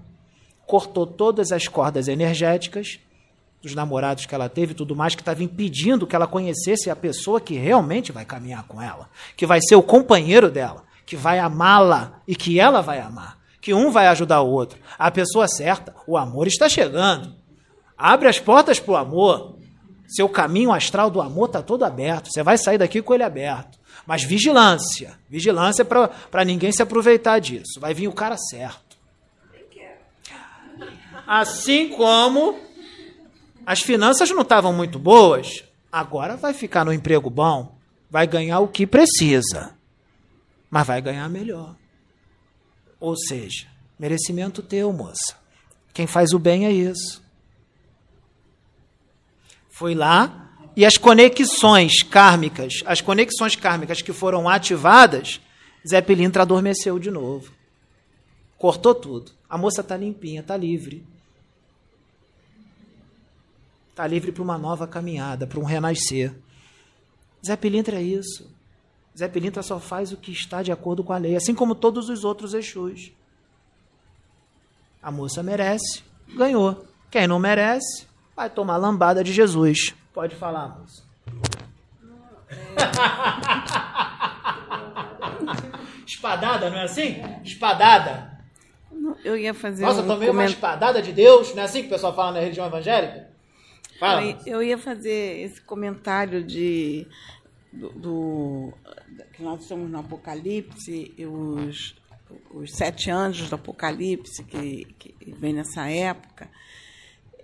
[0.67, 2.99] cortou todas as cordas energéticas
[3.63, 7.41] dos namorados que ela teve tudo mais, que estava impedindo que ela conhecesse a pessoa
[7.41, 12.21] que realmente vai caminhar com ela, que vai ser o companheiro dela, que vai amá-la
[12.27, 14.79] e que ela vai amar, que um vai ajudar o outro.
[14.99, 17.33] A pessoa certa, o amor está chegando.
[17.97, 19.57] Abre as portas para o amor.
[20.09, 22.31] Seu caminho astral do amor está todo aberto.
[22.31, 23.79] Você vai sair daqui com ele aberto.
[24.07, 25.19] Mas vigilância.
[25.31, 27.81] Vigilância para ninguém se aproveitar disso.
[27.81, 28.97] Vai vir o cara certo.
[31.27, 32.57] Assim como
[33.65, 37.77] as finanças não estavam muito boas, agora vai ficar no emprego bom,
[38.09, 39.76] vai ganhar o que precisa,
[40.71, 41.77] mas vai ganhar melhor.
[42.99, 43.67] Ou seja,
[43.99, 45.37] merecimento teu, moça.
[45.93, 47.23] Quem faz o bem é isso.
[49.71, 50.47] Foi lá
[50.77, 55.41] e as conexões kármicas, as conexões kármicas que foram ativadas,
[55.89, 57.51] Zé Pilintra adormeceu de novo.
[58.59, 59.33] Cortou tudo.
[59.49, 61.03] A moça está limpinha, está livre.
[63.91, 66.35] Está livre para uma nova caminhada, para um renascer.
[67.47, 68.55] Zé Pilintra é isso.
[69.17, 72.11] Zé Pilintra só faz o que está de acordo com a lei, assim como todos
[72.11, 73.13] os outros Exus.
[75.03, 76.03] A moça merece,
[76.35, 76.85] ganhou.
[77.11, 79.95] Quem não merece, vai tomar lambada de Jesus.
[80.13, 81.07] Pode falar, moça.
[86.07, 87.23] espadada, não é assim?
[87.43, 88.37] Espadada.
[89.25, 90.43] Eu ia fazer Nossa, um tomei coment...
[90.43, 93.29] uma espadada de Deus, não é assim que o pessoal fala na religião evangélica?
[93.99, 94.23] Fala.
[94.23, 97.07] Eu, eu ia fazer esse comentário de
[97.77, 98.73] do, do,
[99.33, 101.95] que nós estamos no Apocalipse, os,
[102.51, 106.51] os sete anjos do Apocalipse que, que vem nessa época.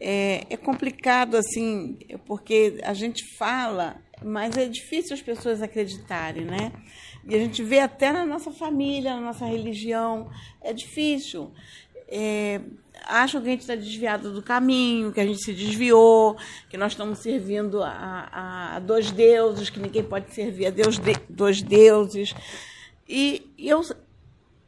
[0.00, 6.72] É, é complicado assim, porque a gente fala, mas é difícil as pessoas acreditarem, né?
[7.28, 10.28] E a gente vê até na nossa família, na nossa religião,
[10.60, 11.52] é difícil.
[12.14, 12.60] É,
[13.06, 16.36] acham que a gente está desviado do caminho, que a gente se desviou,
[16.68, 21.14] que nós estamos servindo a, a, dois deuses, que ninguém pode servir a Deus de,
[21.28, 22.34] dois deuses.
[23.08, 23.82] E, eu,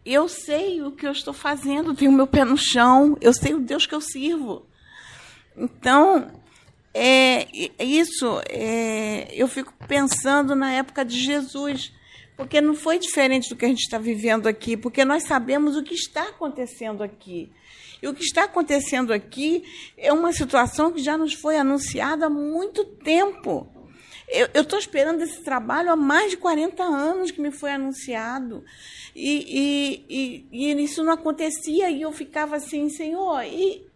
[0.06, 3.60] eu sei o que eu estou fazendo, tenho meu pé no chão, eu sei o
[3.60, 4.64] Deus que eu sirvo.
[5.54, 6.30] Então,
[6.92, 7.46] é,
[7.78, 11.92] isso, é, eu fico pensando na época de Jesus,
[12.36, 15.82] porque não foi diferente do que a gente está vivendo aqui, porque nós sabemos o
[15.82, 17.50] que está acontecendo aqui.
[18.02, 19.64] E o que está acontecendo aqui
[19.96, 23.66] é uma situação que já nos foi anunciada há muito tempo.
[24.54, 28.64] Eu estou esperando esse trabalho há mais de 40 anos que me foi anunciado.
[29.14, 33.86] E, e, e, e isso não acontecia e eu ficava assim, Senhor, e,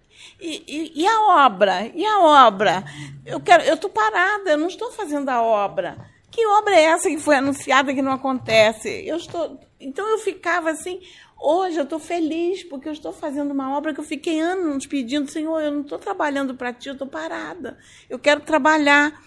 [0.40, 1.90] e, a obra?
[1.94, 2.84] E a obra?
[3.26, 5.98] Eu quero, eu estou parada, eu não estou fazendo a obra.
[6.30, 8.88] Que obra é essa que foi anunciada que não acontece?
[9.06, 11.00] Eu estou, então eu ficava assim,
[11.40, 15.30] Hoje eu estou feliz porque eu estou fazendo uma obra que eu fiquei anos pedindo,
[15.30, 17.78] Senhor, eu não estou trabalhando para ti, eu estou parada.
[18.10, 19.22] Eu quero trabalhar.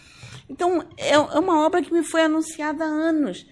[0.49, 3.45] Então, é, é uma obra que me foi anunciada há anos.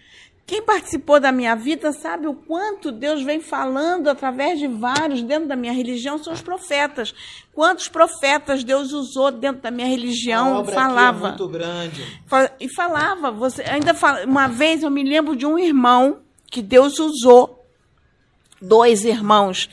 [0.49, 5.47] Quem participou da minha vida sabe o quanto Deus vem falando através de vários dentro
[5.47, 7.13] da minha religião são os profetas.
[7.53, 10.55] Quantos profetas Deus usou dentro da minha religião?
[10.55, 11.27] A obra falava.
[11.27, 12.21] Aqui é muito grande.
[12.59, 16.97] E falava, você ainda fala, uma vez eu me lembro de um irmão que Deus
[16.97, 17.63] usou
[18.59, 19.69] dois irmãos,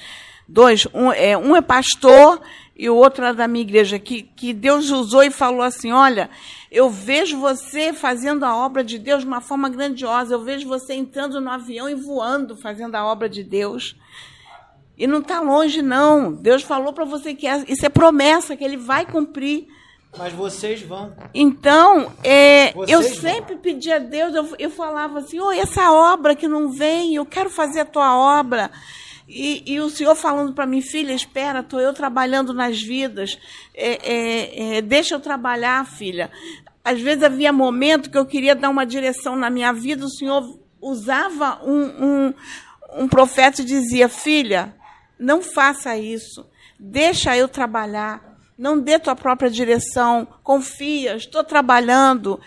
[0.46, 2.38] dois, um é, um é pastor
[2.78, 6.28] e o outro era da minha igreja, que, que Deus usou e falou assim: Olha,
[6.70, 10.92] eu vejo você fazendo a obra de Deus de uma forma grandiosa, eu vejo você
[10.92, 13.96] entrando no avião e voando, fazendo a obra de Deus.
[14.98, 16.32] E não está longe, não.
[16.32, 19.68] Deus falou para você que é, isso é promessa, que Ele vai cumprir.
[20.16, 21.14] Mas vocês vão.
[21.34, 23.20] Então, é, Vocês eu vão.
[23.20, 27.26] sempre pedi a Deus, eu, eu falava assim, oh, essa obra que não vem, eu
[27.26, 28.70] quero fazer a tua obra.
[29.28, 33.38] E, e o Senhor falando para mim, filha, espera, estou eu trabalhando nas vidas,
[33.74, 36.30] é, é, é, deixa eu trabalhar, filha.
[36.84, 40.60] Às vezes havia momento que eu queria dar uma direção na minha vida, o Senhor
[40.80, 42.34] usava um, um,
[43.02, 44.76] um profeta e dizia, filha,
[45.18, 46.46] não faça isso,
[46.78, 48.36] deixa eu trabalhar.
[48.56, 52.40] Não dê tua própria direção, confia, estou trabalhando,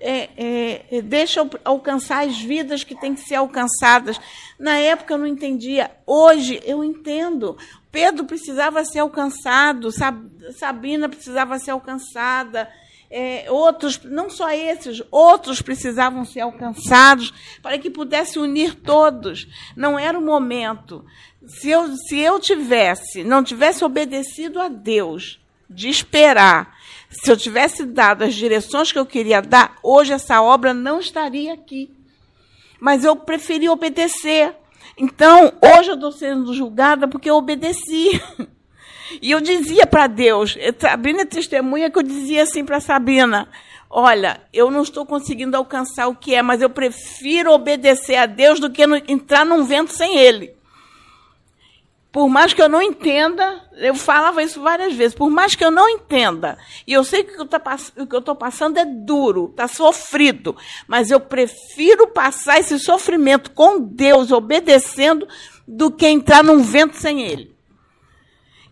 [0.00, 4.20] é, é, é, deixa alcançar as vidas que têm que ser alcançadas.
[4.58, 7.56] Na época eu não entendia, hoje eu entendo.
[7.90, 10.28] Pedro precisava ser alcançado, Sab-
[10.58, 12.68] Sabina precisava ser alcançada,
[13.10, 17.32] é, outros, não só esses, outros precisavam ser alcançados
[17.62, 19.46] para que pudesse unir todos.
[19.76, 21.04] Não era o momento.
[21.46, 25.38] Se eu, se eu tivesse, não tivesse obedecido a Deus,
[25.70, 26.74] de esperar,
[27.22, 31.52] se eu tivesse dado as direções que eu queria dar, hoje essa obra não estaria
[31.52, 31.90] aqui.
[32.80, 34.54] Mas eu preferi obedecer.
[34.98, 38.20] Então, hoje eu estou sendo julgada porque eu obedeci.
[39.20, 43.48] E eu dizia para Deus, Sabrina é testemunha que eu dizia assim para Sabrina:
[43.88, 48.58] Olha, eu não estou conseguindo alcançar o que é, mas eu prefiro obedecer a Deus
[48.58, 50.54] do que entrar num vento sem Ele.
[52.14, 55.70] Por mais que eu não entenda, eu falava isso várias vezes, por mais que eu
[55.72, 56.56] não entenda,
[56.86, 60.56] e eu sei que o que eu eu estou passando é duro, está sofrido,
[60.86, 65.26] mas eu prefiro passar esse sofrimento com Deus, obedecendo,
[65.66, 67.52] do que entrar num vento sem Ele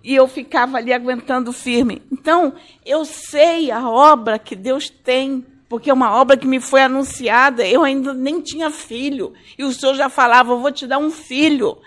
[0.04, 2.00] e eu ficava ali aguentando firme.
[2.12, 2.54] Então,
[2.86, 7.66] eu sei a obra que Deus tem, porque é uma obra que me foi anunciada.
[7.66, 11.10] Eu ainda nem tinha filho, e o Senhor já falava: Eu vou te dar um
[11.10, 11.78] filho.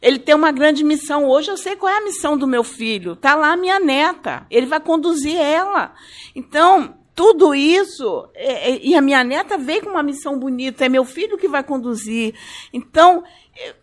[0.00, 1.26] Ele tem uma grande missão.
[1.28, 3.12] Hoje eu sei qual é a missão do meu filho.
[3.14, 4.46] Está lá a minha neta.
[4.50, 5.94] Ele vai conduzir ela.
[6.34, 10.88] Então, tudo isso, é, é, e a minha neta veio com uma missão bonita, é
[10.88, 12.34] meu filho que vai conduzir.
[12.72, 13.24] Então,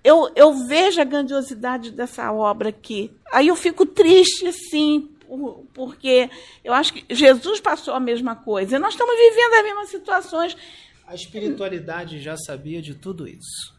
[0.04, 3.12] eu, eu vejo a grandiosidade dessa obra aqui.
[3.32, 6.30] Aí eu fico triste, sim, por- porque
[6.64, 8.78] eu acho que Jesus passou a mesma coisa.
[8.78, 10.56] Nós estamos vivendo as mesmas situações.
[11.08, 13.74] A espiritualidade já sabia de tudo isso.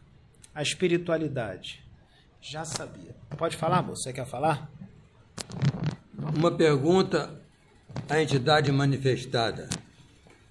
[0.53, 1.81] A espiritualidade
[2.45, 3.15] já sabia.
[3.37, 4.03] Pode falar, moço?
[4.03, 4.69] Você quer falar?
[6.35, 7.41] Uma pergunta
[8.07, 9.67] à entidade manifestada.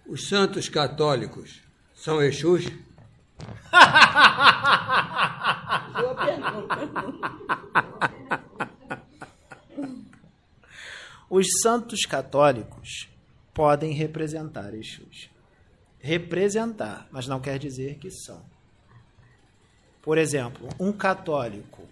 [0.05, 1.63] Os santos católicos
[1.95, 2.65] são Exus?
[11.31, 13.09] Os santos católicos
[13.53, 15.31] podem representar Exus.
[16.01, 18.54] Representar, mas não quer dizer que são.
[20.05, 21.83] Por exemplo, um católico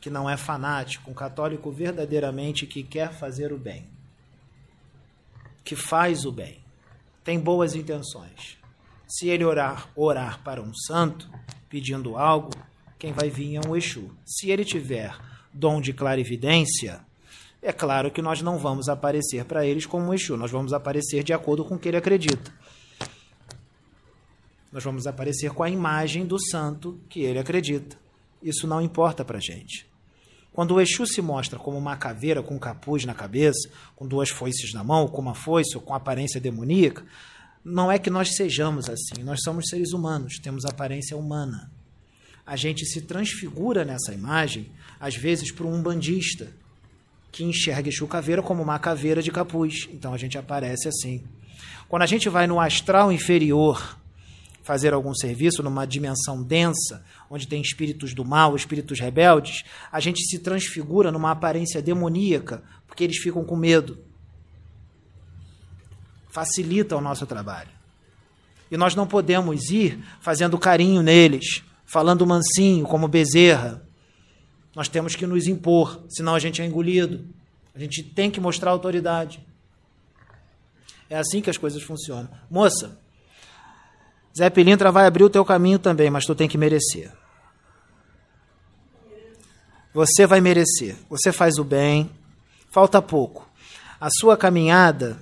[0.00, 3.86] que não é fanático, um católico verdadeiramente que quer fazer o bem,
[5.62, 6.58] que faz o bem,
[7.22, 8.58] tem boas intenções.
[9.06, 11.30] Se ele orar, orar para um santo,
[11.68, 12.50] pedindo algo,
[12.98, 14.10] quem vai vir é um Exu.
[14.26, 15.16] Se ele tiver
[15.52, 17.00] dom de clarividência,
[17.62, 21.22] é claro que nós não vamos aparecer para eles como um Exu, nós vamos aparecer
[21.22, 22.52] de acordo com o que ele acredita.
[24.72, 27.96] Nós vamos aparecer com a imagem do santo que ele acredita.
[28.42, 29.86] Isso não importa para a gente.
[30.52, 34.30] Quando o Exu se mostra como uma caveira com um capuz na cabeça, com duas
[34.30, 37.04] foices na mão, com uma foice ou com aparência demoníaca,
[37.64, 39.22] não é que nós sejamos assim.
[39.22, 41.70] Nós somos seres humanos, temos aparência humana.
[42.44, 46.48] A gente se transfigura nessa imagem, às vezes, para um bandista
[47.30, 49.88] que enxerga Exu caveira como uma caveira de capuz.
[49.92, 51.22] Então a gente aparece assim.
[51.88, 53.99] Quando a gente vai no astral inferior
[54.62, 60.22] fazer algum serviço numa dimensão densa, onde tem espíritos do mal, espíritos rebeldes, a gente
[60.24, 63.98] se transfigura numa aparência demoníaca, porque eles ficam com medo.
[66.28, 67.70] Facilita o nosso trabalho.
[68.70, 73.82] E nós não podemos ir fazendo carinho neles, falando mansinho, como bezerra.
[74.76, 77.26] Nós temos que nos impor, senão a gente é engolido.
[77.74, 79.44] A gente tem que mostrar autoridade.
[81.08, 82.30] É assim que as coisas funcionam.
[82.48, 82.99] Moça,
[84.36, 87.10] Zé Pilintra vai abrir o teu caminho também, mas tu tem que merecer.
[89.92, 90.96] Você vai merecer.
[91.08, 92.10] Você faz o bem.
[92.70, 93.48] Falta pouco.
[94.00, 95.20] A sua caminhada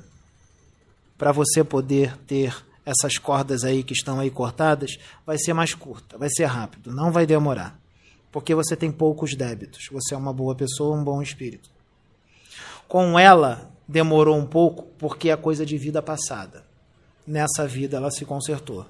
[1.16, 2.54] para você poder ter
[2.84, 7.12] essas cordas aí que estão aí cortadas vai ser mais curta, vai ser rápido, não
[7.12, 7.78] vai demorar.
[8.30, 9.88] Porque você tem poucos débitos.
[9.90, 11.70] Você é uma boa pessoa, um bom espírito.
[12.86, 16.64] Com ela demorou um pouco porque é coisa de vida passada.
[17.26, 18.86] Nessa vida ela se consertou.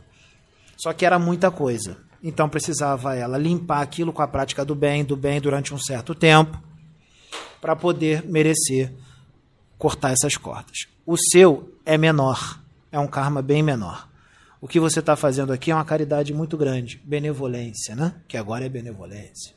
[0.78, 1.98] Só que era muita coisa.
[2.22, 6.14] Então precisava ela limpar aquilo com a prática do bem, do bem durante um certo
[6.14, 6.60] tempo,
[7.60, 8.92] para poder merecer
[9.76, 10.86] cortar essas cordas.
[11.06, 12.60] O seu é menor,
[12.90, 14.08] é um karma bem menor.
[14.60, 18.14] O que você está fazendo aqui é uma caridade muito grande, benevolência, né?
[18.26, 19.54] Que agora é benevolência.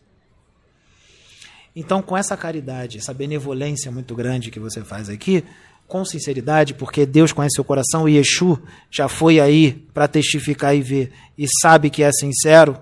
[1.76, 5.44] Então, com essa caridade, essa benevolência muito grande que você faz aqui,
[5.92, 8.58] com sinceridade, porque Deus conhece seu coração e Yeshu
[8.90, 12.80] já foi aí para testificar e ver e sabe que é sincero,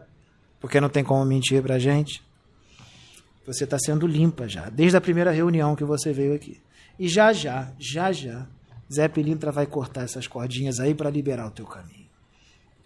[0.60, 2.22] porque não tem como mentir para a gente.
[3.48, 6.62] Você está sendo limpa já, desde a primeira reunião que você veio aqui.
[7.00, 8.46] E já já, já já,
[8.94, 12.06] Zé Pilintra vai cortar essas cordinhas aí para liberar o teu caminho.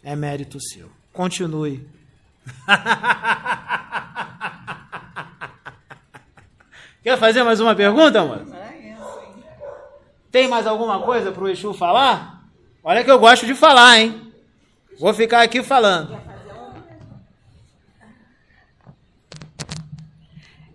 [0.01, 0.89] É mérito seu.
[1.11, 1.85] Continue.
[7.03, 8.62] Quer fazer mais uma pergunta, amor?
[10.33, 12.41] Tem mais alguma coisa para o Exu falar?
[12.83, 14.33] Olha que eu gosto de falar, hein?
[14.99, 16.19] Vou ficar aqui falando.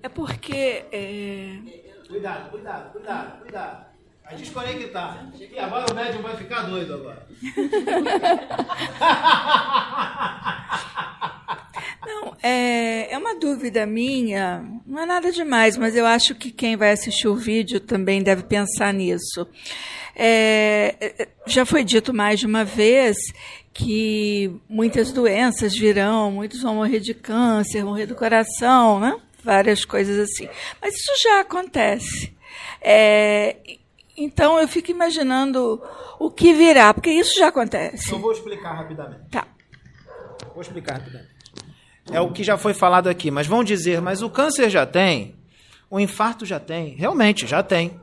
[0.00, 0.86] É porque.
[0.92, 1.58] É...
[2.06, 3.87] Cuidado, cuidado, cuidado, cuidado.
[4.28, 5.26] Vai desconectar.
[5.40, 7.26] E agora o médium vai ficar doido agora.
[12.06, 16.74] Não, é, é uma dúvida minha, não é nada demais, mas eu acho que quem
[16.74, 19.46] vai assistir o vídeo também deve pensar nisso.
[20.16, 23.16] É, é, já foi dito mais de uma vez
[23.74, 29.20] que muitas doenças virão, muitos vão morrer de câncer, morrer do coração, né?
[29.42, 30.48] várias coisas assim.
[30.80, 32.32] Mas isso já acontece.
[32.80, 33.56] É,
[34.18, 35.82] então eu fico imaginando
[36.18, 38.12] o que virá, porque isso já acontece.
[38.12, 39.30] Eu vou explicar rapidamente.
[39.30, 39.46] Tá.
[40.52, 41.38] Vou explicar rapidamente
[42.10, 45.34] é o que já foi falado aqui, mas vão dizer, mas o câncer já tem,
[45.90, 47.98] o infarto já tem, realmente já tem.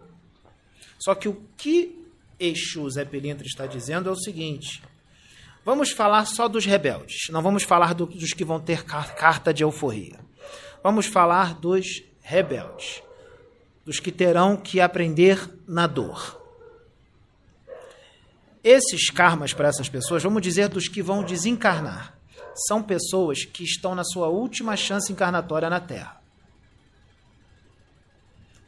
[1.00, 2.04] Só que o que
[2.40, 4.82] Exu Zé Pilintra está dizendo é o seguinte:
[5.64, 9.64] vamos falar só dos rebeldes, não vamos falar do, dos que vão ter carta de
[9.64, 10.20] euforia.
[10.84, 13.02] Vamos falar dos rebeldes,
[13.86, 16.42] dos que terão que aprender na dor.
[18.64, 22.16] Esses karmas para essas pessoas, vamos dizer dos que vão desencarnar
[22.68, 26.22] são pessoas que estão na sua última chance encarnatória na Terra.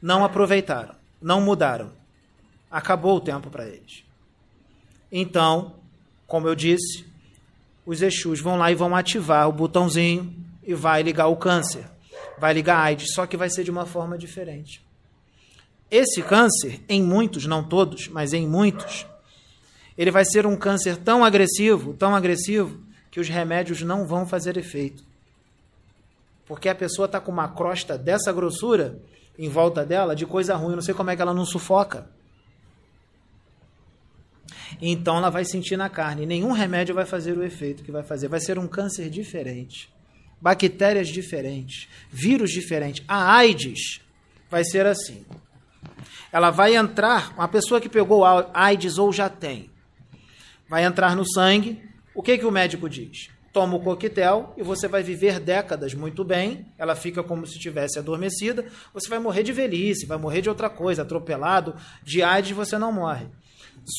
[0.02, 1.91] Não aproveitaram, não mudaram.
[2.69, 4.03] Acabou o tempo para eles.
[5.10, 5.76] Então,
[6.27, 7.06] como eu disse,
[7.85, 11.89] os Exus vão lá e vão ativar o botãozinho e vai ligar o câncer.
[12.38, 14.85] Vai ligar a AIDS, só que vai ser de uma forma diferente.
[15.89, 19.05] Esse câncer, em muitos, não todos, mas em muitos,
[19.97, 24.57] ele vai ser um câncer tão agressivo, tão agressivo, que os remédios não vão fazer
[24.57, 25.03] efeito.
[26.45, 28.99] Porque a pessoa está com uma crosta dessa grossura
[29.39, 32.09] em volta dela de coisa ruim, não sei como é que ela não sufoca.
[34.81, 36.26] Então ela vai sentir na carne.
[36.26, 38.27] Nenhum remédio vai fazer o efeito que vai fazer.
[38.27, 39.89] Vai ser um câncer diferente,
[40.39, 43.03] bactérias diferentes, vírus diferentes.
[43.07, 44.01] A AIDS
[44.49, 45.26] vai ser assim.
[46.31, 48.23] Ela vai entrar, uma pessoa que pegou
[48.53, 49.69] AIDS ou já tem,
[50.69, 51.81] vai entrar no sangue,
[52.13, 53.29] o que, que o médico diz?
[53.53, 56.65] Toma o coquetel e você vai viver décadas muito bem.
[56.77, 58.65] Ela fica como se estivesse adormecida.
[58.93, 61.75] Você vai morrer de velhice, vai morrer de outra coisa, atropelado.
[62.03, 63.27] De AIDS você não morre.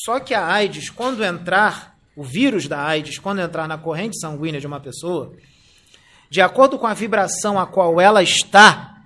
[0.05, 4.61] Só que a AIDS, quando entrar, o vírus da AIDS, quando entrar na corrente sanguínea
[4.61, 5.33] de uma pessoa,
[6.29, 9.01] de acordo com a vibração a qual ela está,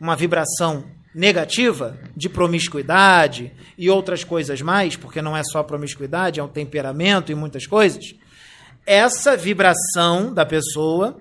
[0.00, 0.84] uma vibração
[1.18, 7.32] negativa de promiscuidade e outras coisas mais, porque não é só promiscuidade, é um temperamento
[7.32, 8.14] e muitas coisas.
[8.86, 11.18] Essa vibração da pessoa,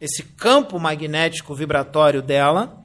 [0.00, 2.84] esse campo magnético vibratório dela,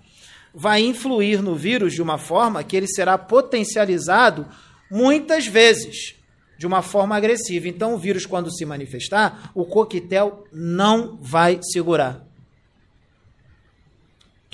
[0.56, 4.48] vai influir no vírus de uma forma que ele será potencializado
[4.90, 6.16] muitas vezes,
[6.58, 7.68] de uma forma agressiva.
[7.68, 12.25] Então, o vírus, quando se manifestar, o coquetel não vai segurar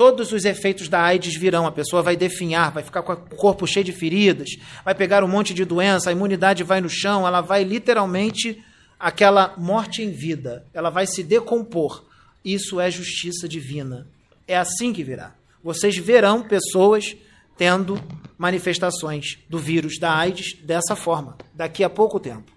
[0.02, 1.68] todos os efeitos da AIDS virão.
[1.68, 4.50] A pessoa vai definhar, vai ficar com o corpo cheio de feridas,
[4.84, 8.60] vai pegar um monte de doença, a imunidade vai no chão, ela vai literalmente
[9.00, 12.04] aquela morte em vida, ela vai se decompor.
[12.44, 14.08] Isso é justiça divina.
[14.48, 15.36] É assim que virá.
[15.64, 17.16] Vocês verão pessoas
[17.56, 18.02] tendo
[18.40, 22.52] manifestações do vírus da AIDS dessa forma, daqui a pouco tempo.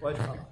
[0.00, 0.48] Pode falar.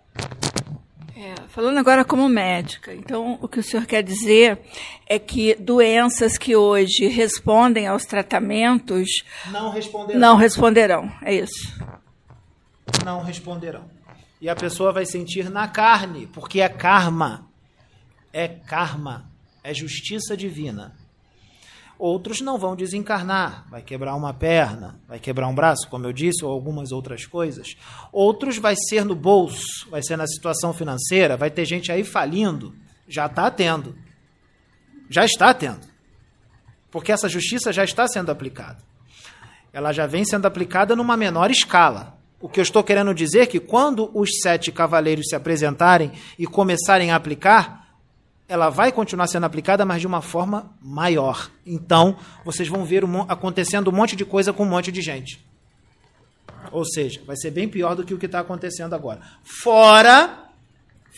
[1.19, 4.61] É, falando agora como médica, então o que o senhor quer dizer
[5.07, 9.09] é que doenças que hoje respondem aos tratamentos
[9.51, 10.21] não responderão.
[10.21, 11.75] Não responderão, é isso.
[13.03, 13.89] Não responderão.
[14.43, 17.49] E a pessoa vai sentir na carne, porque é karma.
[18.31, 19.31] É karma,
[19.65, 20.95] é justiça divina.
[21.99, 26.45] Outros não vão desencarnar, vai quebrar uma perna, vai quebrar um braço, como eu disse,
[26.45, 27.75] ou algumas outras coisas.
[28.13, 32.75] Outros vai ser no bolso, vai ser na situação financeira, vai ter gente aí falindo.
[33.09, 33.97] Já está tendo.
[35.09, 35.87] Já está tendo.
[36.91, 38.79] Porque essa justiça já está sendo aplicada.
[39.73, 42.19] Ela já vem sendo aplicada numa menor escala.
[42.41, 46.47] O que eu estou querendo dizer é que quando os sete cavaleiros se apresentarem e
[46.47, 47.86] começarem a aplicar,
[48.49, 51.51] ela vai continuar sendo aplicada, mas de uma forma maior.
[51.65, 55.45] Então, vocês vão ver um, acontecendo um monte de coisa com um monte de gente.
[56.71, 59.21] Ou seja, vai ser bem pior do que o que está acontecendo agora.
[59.43, 60.45] Fora,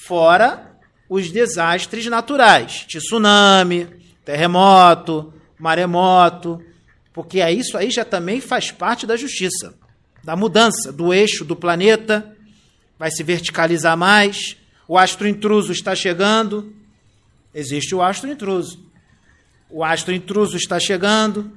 [0.06, 0.78] fora
[1.08, 3.88] os desastres naturais, tsunami,
[4.24, 6.62] terremoto, maremoto,
[7.12, 9.74] porque isso aí já também faz parte da justiça,
[10.22, 12.36] da mudança do eixo do planeta,
[12.98, 14.56] vai se verticalizar mais,
[14.86, 16.72] o astro intruso está chegando,
[17.58, 18.78] Existe o astro intruso.
[19.68, 21.50] O astro intruso está chegando.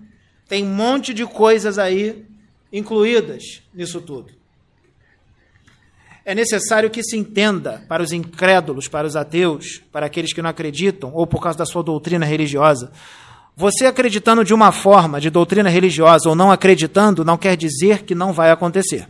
[0.49, 2.25] Tem um monte de coisas aí
[2.73, 4.33] incluídas nisso tudo.
[6.25, 10.49] É necessário que se entenda para os incrédulos, para os ateus, para aqueles que não
[10.49, 12.91] acreditam, ou por causa da sua doutrina religiosa.
[13.55, 18.15] Você acreditando de uma forma de doutrina religiosa ou não acreditando, não quer dizer que
[18.15, 19.07] não vai acontecer.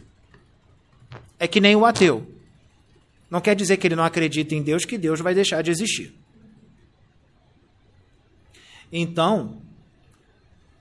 [1.40, 2.28] É que nem o ateu.
[3.30, 6.20] Não quer dizer que ele não acredita em Deus que Deus vai deixar de existir.
[8.92, 9.62] Então,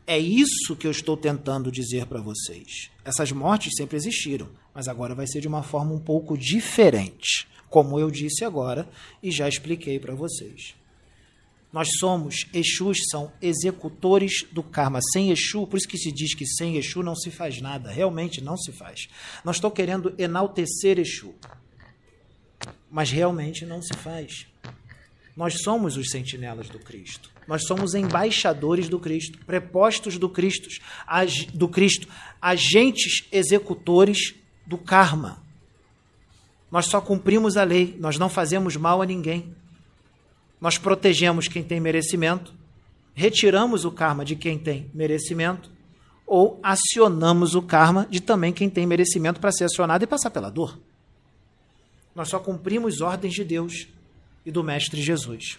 [0.07, 2.91] é isso que eu estou tentando dizer para vocês.
[3.05, 7.99] Essas mortes sempre existiram, mas agora vai ser de uma forma um pouco diferente, como
[7.99, 8.89] eu disse agora
[9.23, 10.75] e já expliquei para vocês.
[11.73, 14.99] Nós somos, Exus são executores do karma.
[15.13, 17.93] Sem Exu, por isso que se diz que sem Exu não se faz nada.
[17.93, 19.09] Realmente não se faz.
[19.45, 21.33] Não estou querendo enaltecer Exu,
[22.91, 24.49] mas realmente não se faz.
[25.37, 27.31] Nós somos os sentinelas do Cristo.
[27.51, 30.69] Nós somos embaixadores do Cristo, prepostos do Cristo,
[31.53, 32.07] do Cristo,
[32.41, 35.43] agentes executores do karma.
[36.71, 39.53] Nós só cumprimos a lei, nós não fazemos mal a ninguém.
[40.61, 42.55] Nós protegemos quem tem merecimento,
[43.15, 45.73] retiramos o karma de quem tem merecimento,
[46.25, 50.51] ou acionamos o karma de também quem tem merecimento para ser acionado e passar pela
[50.51, 50.79] dor.
[52.15, 53.89] Nós só cumprimos ordens de Deus
[54.47, 55.59] e do Mestre Jesus.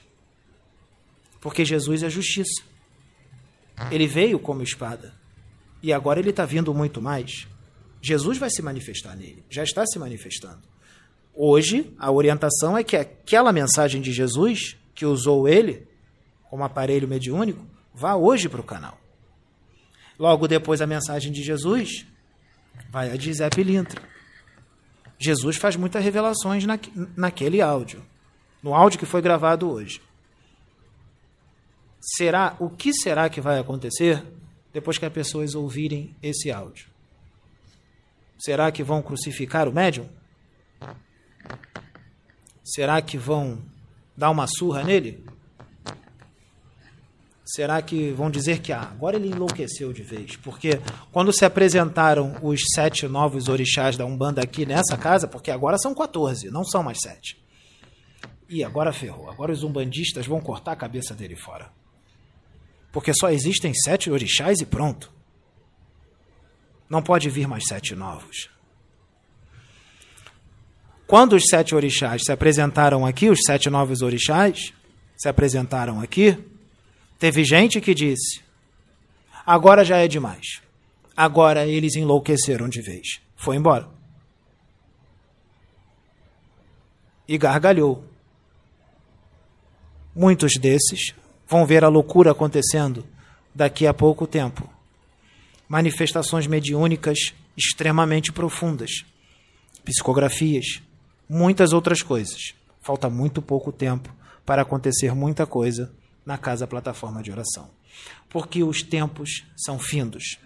[1.42, 2.62] Porque Jesus é justiça.
[3.90, 5.14] Ele veio como espada.
[5.82, 7.48] E agora ele está vindo muito mais.
[8.00, 9.44] Jesus vai se manifestar nele.
[9.50, 10.62] Já está se manifestando.
[11.34, 15.88] Hoje, a orientação é que aquela mensagem de Jesus, que usou ele
[16.50, 19.00] como aparelho mediúnico, vá hoje para o canal.
[20.20, 22.06] Logo depois, a mensagem de Jesus
[22.92, 24.02] vai a de Zé Pilintra.
[25.18, 26.78] Jesus faz muitas revelações na,
[27.16, 28.04] naquele áudio,
[28.62, 30.02] no áudio que foi gravado hoje
[32.02, 34.24] será o que será que vai acontecer
[34.74, 36.90] depois que as pessoas ouvirem esse áudio?
[38.40, 40.10] Será que vão crucificar o médium?
[42.64, 43.62] Será que vão
[44.18, 45.24] dar uma surra nele?
[47.46, 50.38] Será que vão dizer que ah, agora ele enlouqueceu de vez?
[50.38, 50.80] Porque
[51.12, 55.94] quando se apresentaram os sete novos orixás da Umbanda aqui nessa casa, porque agora são
[55.94, 57.38] 14, não são mais sete.
[58.50, 59.30] E agora ferrou.
[59.30, 61.70] Agora os umbandistas vão cortar a cabeça dele fora
[62.92, 65.12] porque só existem sete orixás e pronto.
[66.90, 68.50] Não pode vir mais sete novos.
[71.08, 74.74] Quando os sete orixás se apresentaram aqui, os sete novos orixás
[75.18, 76.38] se apresentaram aqui,
[77.18, 78.42] teve gente que disse:
[79.46, 80.62] agora já é demais.
[81.16, 83.22] Agora eles enlouqueceram de vez.
[83.36, 83.90] Foi embora.
[87.28, 88.06] E gargalhou.
[90.16, 91.14] Muitos desses
[91.52, 93.06] vão ver a loucura acontecendo
[93.54, 94.70] daqui a pouco tempo.
[95.68, 99.04] Manifestações mediúnicas extremamente profundas,
[99.84, 100.82] psicografias,
[101.28, 102.54] muitas outras coisas.
[102.80, 104.16] Falta muito pouco tempo
[104.46, 105.92] para acontecer muita coisa
[106.26, 107.70] na casa plataforma de oração.
[108.30, 110.40] Porque os tempos são findos.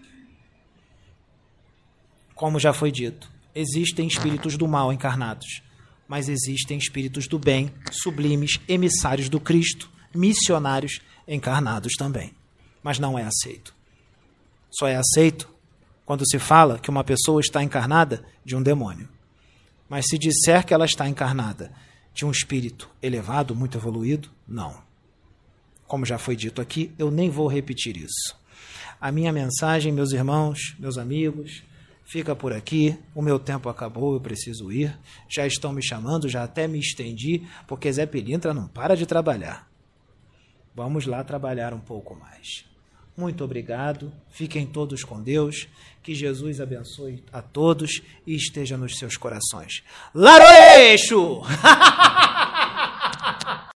[2.34, 5.62] Como já foi dito, existem espíritos do mal encarnados,
[6.08, 12.34] mas existem espíritos do bem, sublimes, emissários do Cristo, missionários encarnados também.
[12.82, 13.74] Mas não é aceito.
[14.72, 15.50] Só é aceito
[16.06, 19.10] quando se fala que uma pessoa está encarnada de um demônio.
[19.90, 21.72] Mas se disser que ela está encarnada
[22.14, 24.84] de um espírito elevado, muito evoluído, não.
[25.88, 28.36] Como já foi dito aqui, eu nem vou repetir isso.
[29.00, 31.64] A minha mensagem, meus irmãos, meus amigos,
[32.06, 32.98] fica por aqui.
[33.14, 34.98] O meu tempo acabou, eu preciso ir.
[35.30, 39.68] Já estão me chamando, já até me estendi, porque Zé Pilintra não para de trabalhar.
[40.76, 42.66] Vamos lá trabalhar um pouco mais.
[43.18, 44.12] Muito obrigado.
[44.30, 45.68] Fiquem todos com Deus.
[46.04, 49.84] Que Jesus abençoe a todos e esteja nos seus corações.
[50.14, 51.42] Laroeixo!